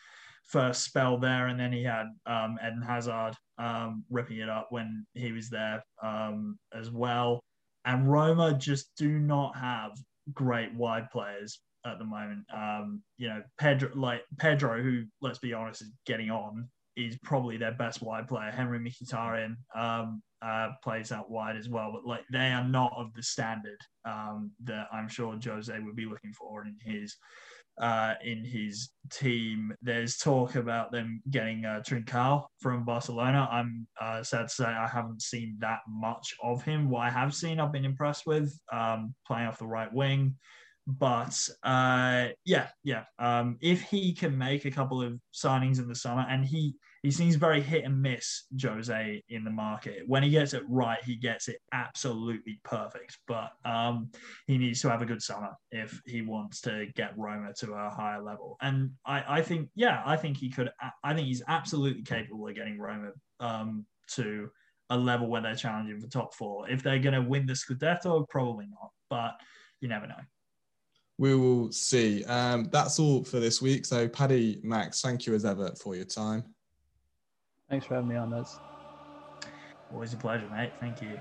[0.52, 5.06] first spell there, and then he had um, Eden Hazard um, ripping it up when
[5.14, 7.39] he was there um, as well.
[7.86, 9.91] And Roma just do not have
[10.34, 12.45] great wide players at the moment.
[12.56, 17.58] Um, you know, Pedro, like Pedro, who let's be honest is getting on, is probably
[17.58, 18.52] their best wide player.
[18.52, 23.14] Henrikh Mkhitaryan um, uh, plays out wide as well, but like they are not of
[23.14, 27.16] the standard um, that I'm sure Jose would be looking for in his
[27.80, 29.74] uh, in his team.
[29.82, 33.48] There's talk about them getting uh, Trincao from Barcelona.
[33.52, 36.90] I'm uh, sad to say I haven't seen that much of him.
[36.90, 40.36] What I have seen, I've been impressed with um, playing off the right wing.
[40.88, 43.04] But uh, yeah, yeah.
[43.20, 47.10] Um, if he can make a couple of signings in the summer, and he he
[47.10, 50.04] seems very hit and miss Jose in the market.
[50.06, 53.18] When he gets it right, he gets it absolutely perfect.
[53.28, 54.12] But um,
[54.45, 57.89] he needs to have a good summer if he wants to get Roma to a
[57.89, 58.56] higher level.
[58.62, 60.70] And I, I think, yeah, I think he could.
[61.04, 64.49] I think he's absolutely capable of getting Roma um, to
[64.91, 66.70] a level where they're challenging for top four.
[66.70, 68.91] If they're going to win the Scudetto, probably not.
[69.10, 69.39] But
[69.80, 70.16] you never know
[71.18, 72.24] we will see.
[72.26, 73.86] Um, that's all for this week.
[73.86, 76.43] So, Paddy, Max, thank you as ever for your time.
[77.72, 78.60] Thanks for having me on, this.
[79.94, 80.74] Always a pleasure, mate.
[80.82, 81.18] Thank you.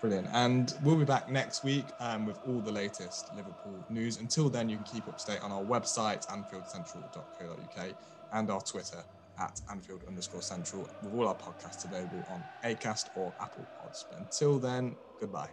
[0.00, 0.28] Brilliant.
[0.32, 4.18] And we'll be back next week um, with all the latest Liverpool news.
[4.18, 7.94] Until then, you can keep up to date on our website, anfieldcentral.co.uk,
[8.32, 9.04] and our Twitter
[9.38, 14.06] at Anfield underscore central, with all our podcasts available on ACAST or Apple Pods.
[14.10, 15.50] But until then, goodbye.